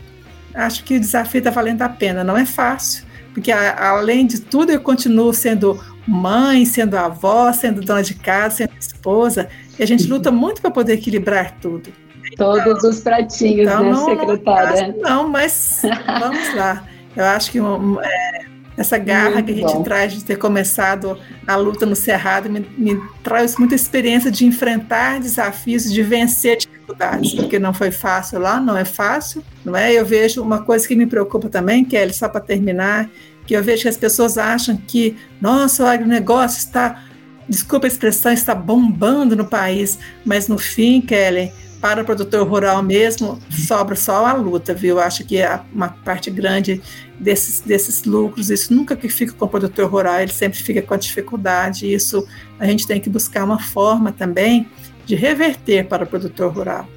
acho 0.53 0.83
que 0.83 0.95
o 0.95 0.99
desafio 0.99 1.39
está 1.39 1.49
valendo 1.49 1.81
a 1.81 1.89
pena. 1.89 2.23
Não 2.23 2.37
é 2.37 2.45
fácil, 2.45 3.03
porque 3.33 3.51
a, 3.51 3.89
além 3.89 4.25
de 4.27 4.39
tudo 4.39 4.71
eu 4.71 4.79
continuo 4.79 5.33
sendo 5.33 5.79
mãe, 6.07 6.65
sendo 6.65 6.95
avó, 6.95 7.51
sendo 7.51 7.81
dona 7.81 8.03
de 8.03 8.13
casa, 8.13 8.57
sendo 8.57 8.71
esposa, 8.79 9.49
e 9.77 9.83
a 9.83 9.87
gente 9.87 10.07
luta 10.07 10.31
muito 10.31 10.61
para 10.61 10.69
poder 10.69 10.93
equilibrar 10.93 11.57
tudo. 11.59 11.91
Todos 12.37 12.83
os 12.83 12.99
pratinhos, 12.99 13.67
então, 13.67 13.83
né, 13.83 13.91
não, 13.91 14.05
secretária? 14.05 14.87
Não, 14.87 15.23
não, 15.23 15.29
mas 15.29 15.81
vamos 16.19 16.55
lá. 16.55 16.83
Eu 17.15 17.23
acho 17.23 17.51
que 17.51 17.59
é, 17.59 18.34
essa 18.77 18.97
garra 18.97 19.35
muito 19.35 19.45
que 19.45 19.51
a 19.51 19.55
gente 19.55 19.73
bom. 19.73 19.83
traz 19.83 20.13
de 20.13 20.23
ter 20.23 20.37
começado 20.37 21.17
a 21.47 21.55
luta 21.55 21.85
no 21.85 21.95
Cerrado 21.95 22.49
me, 22.49 22.59
me, 22.77 23.01
traz 23.23 23.57
muita 23.57 23.75
experiência 23.75 24.29
de 24.29 24.45
enfrentar 24.45 25.19
desafios, 25.19 25.91
de 25.91 26.03
vencer 26.03 26.57
dificuldades, 26.57 27.33
porque 27.33 27.57
não 27.57 27.73
foi 27.73 27.91
fácil 27.91 28.39
lá, 28.39 28.59
não 28.59 28.75
é 28.75 28.85
fácil, 28.85 29.43
não 29.63 29.75
é? 29.75 29.93
Eu 29.93 30.05
vejo 30.05 30.41
uma 30.41 30.61
coisa 30.61 30.87
que 30.87 30.95
me 30.95 31.05
preocupa 31.05 31.47
também, 31.47 31.85
Kelly, 31.85 32.13
só 32.13 32.27
para 32.27 32.41
terminar, 32.41 33.09
que 33.45 33.55
eu 33.55 33.63
vejo 33.63 33.83
que 33.83 33.89
as 33.89 33.97
pessoas 33.97 34.37
acham 34.37 34.75
que, 34.75 35.15
nossa, 35.39 35.83
o 35.83 35.87
agronegócio 35.87 36.59
está, 36.59 37.03
desculpa 37.47 37.87
a 37.87 37.89
expressão, 37.89 38.31
está 38.33 38.53
bombando 38.53 39.35
no 39.35 39.45
país, 39.45 39.97
mas 40.25 40.47
no 40.47 40.57
fim, 40.57 40.99
Kelly, 40.99 41.51
para 41.85 42.01
o 42.01 42.03
produtor 42.05 42.47
rural 42.47 42.81
mesmo, 42.81 43.37
sobra 43.47 43.95
só 43.95 44.25
a 44.25 44.33
luta, 44.33 44.73
viu? 44.73 44.99
Acho 44.99 45.23
que 45.23 45.37
é 45.37 45.59
uma 45.71 45.89
parte 45.89 46.31
grande 46.31 46.81
desses, 47.19 47.61
desses 47.61 48.05
lucros, 48.05 48.49
isso 48.49 48.73
nunca 48.73 48.95
que 48.95 49.07
fica 49.07 49.33
com 49.33 49.45
o 49.45 49.47
produtor 49.47 49.87
rural, 49.87 50.19
ele 50.19 50.31
sempre 50.31 50.57
fica 50.57 50.81
com 50.81 50.95
a 50.95 50.97
dificuldade. 50.97 51.93
Isso 51.93 52.27
a 52.57 52.65
gente 52.65 52.87
tem 52.87 52.99
que 52.99 53.07
buscar 53.07 53.43
uma 53.43 53.59
forma 53.59 54.11
também 54.11 54.67
de 55.05 55.13
reverter 55.13 55.85
para 55.85 56.05
o 56.05 56.07
produtor 56.07 56.51
rural, 56.51 56.87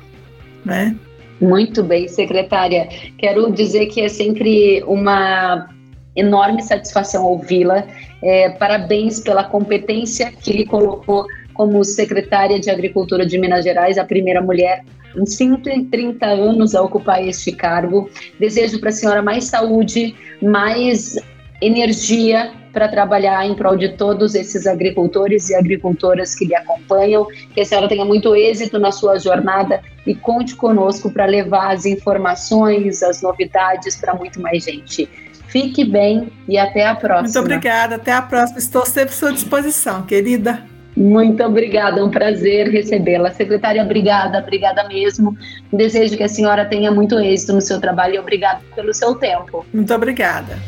né? 0.65 0.97
Muito 1.39 1.85
bem, 1.85 2.09
secretária. 2.09 2.89
Quero 3.19 3.53
dizer 3.53 3.89
que 3.89 4.01
é 4.01 4.09
sempre 4.09 4.83
uma 4.87 5.69
enorme 6.17 6.63
satisfação 6.63 7.27
ouvi-la. 7.27 7.85
É, 8.23 8.49
parabéns 8.49 9.21
pela 9.21 9.45
competência 9.45 10.33
que 10.33 10.51
lhe 10.51 10.65
colocou 10.65 11.27
como 11.59 11.85
secretária 11.85 12.61
de 12.61 12.71
Agricultura 12.71 13.27
de 13.27 13.37
Minas 13.37 13.65
Gerais, 13.65 13.99
a 13.99 14.05
primeira 14.05 14.41
mulher 14.41 14.85
em 15.17 15.27
130 15.27 16.25
anos 16.25 16.73
a 16.73 16.81
ocupar 16.81 17.21
este 17.27 17.51
cargo. 17.51 18.09
Desejo 18.39 18.79
para 18.79 18.91
a 18.91 18.93
senhora 18.93 19.21
mais 19.21 19.47
saúde, 19.47 20.15
mais 20.41 21.17
energia 21.61 22.53
para 22.73 22.87
trabalhar 22.87 23.45
em 23.45 23.57
prol 23.57 23.77
de 23.77 23.89
todos 23.89 24.37
esses 24.37 24.69
agricultores 24.69 25.51
e 25.51 25.57
agricultoras 25.57 26.33
que 26.37 26.45
lhe 26.45 26.55
acompanham. 26.55 27.27
Que 27.53 27.63
a 27.63 27.65
senhora 27.65 27.89
tenha 27.89 28.05
muito 28.05 28.37
êxito 28.37 28.79
na 28.79 28.93
sua 28.93 29.19
jornada 29.19 29.81
e 30.07 30.15
conte 30.15 30.55
conosco 30.55 31.11
para 31.11 31.27
levar 31.27 31.73
as 31.75 31.85
informações, 31.87 33.03
as 33.03 33.21
novidades 33.21 33.97
para 33.97 34.15
muito 34.15 34.41
mais 34.41 34.63
gente. 34.63 35.09
Fique 35.49 35.85
bem 35.85 36.31
e 36.47 36.57
até 36.57 36.87
a 36.87 36.95
próxima. 36.95 37.23
Muito 37.23 37.41
obrigada, 37.41 37.97
até 37.97 38.13
a 38.13 38.23
próxima. 38.23 38.61
Estou 38.61 38.87
sempre 38.87 39.11
à 39.11 39.17
sua 39.17 39.33
disposição, 39.33 40.03
querida. 40.03 40.78
Muito 40.99 41.45
obrigada, 41.45 42.01
é 42.01 42.03
um 42.03 42.11
prazer 42.11 42.69
recebê-la. 42.71 43.31
Secretária, 43.31 43.81
obrigada, 43.85 44.41
obrigada 44.41 44.83
mesmo. 44.89 45.39
Desejo 45.73 46.17
que 46.17 46.25
a 46.25 46.29
senhora 46.29 46.65
tenha 46.65 46.91
muito 46.91 47.17
êxito 47.21 47.53
no 47.53 47.61
seu 47.61 47.81
trabalho 47.81 48.17
e 48.17 48.19
obrigado 48.19 48.65
pelo 48.75 48.93
seu 48.93 49.15
tempo. 49.15 49.65
Muito 49.73 49.95
obrigada. 49.95 50.59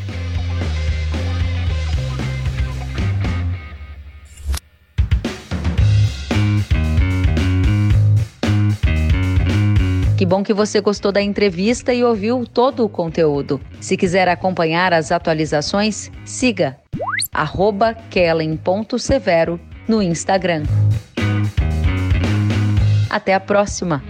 Que 10.16 10.24
bom 10.24 10.44
que 10.44 10.54
você 10.54 10.80
gostou 10.80 11.10
da 11.10 11.20
entrevista 11.20 11.92
e 11.92 12.04
ouviu 12.04 12.46
todo 12.46 12.84
o 12.84 12.88
conteúdo. 12.88 13.60
Se 13.80 13.96
quiser 13.96 14.28
acompanhar 14.28 14.92
as 14.92 15.10
atualizações, 15.10 16.08
siga 16.24 16.76
kellen.severo 18.10 19.58
no 19.90 20.00
Instagram. 20.00 20.62
Até 23.11 23.35
a 23.35 23.40
próxima! 23.40 24.00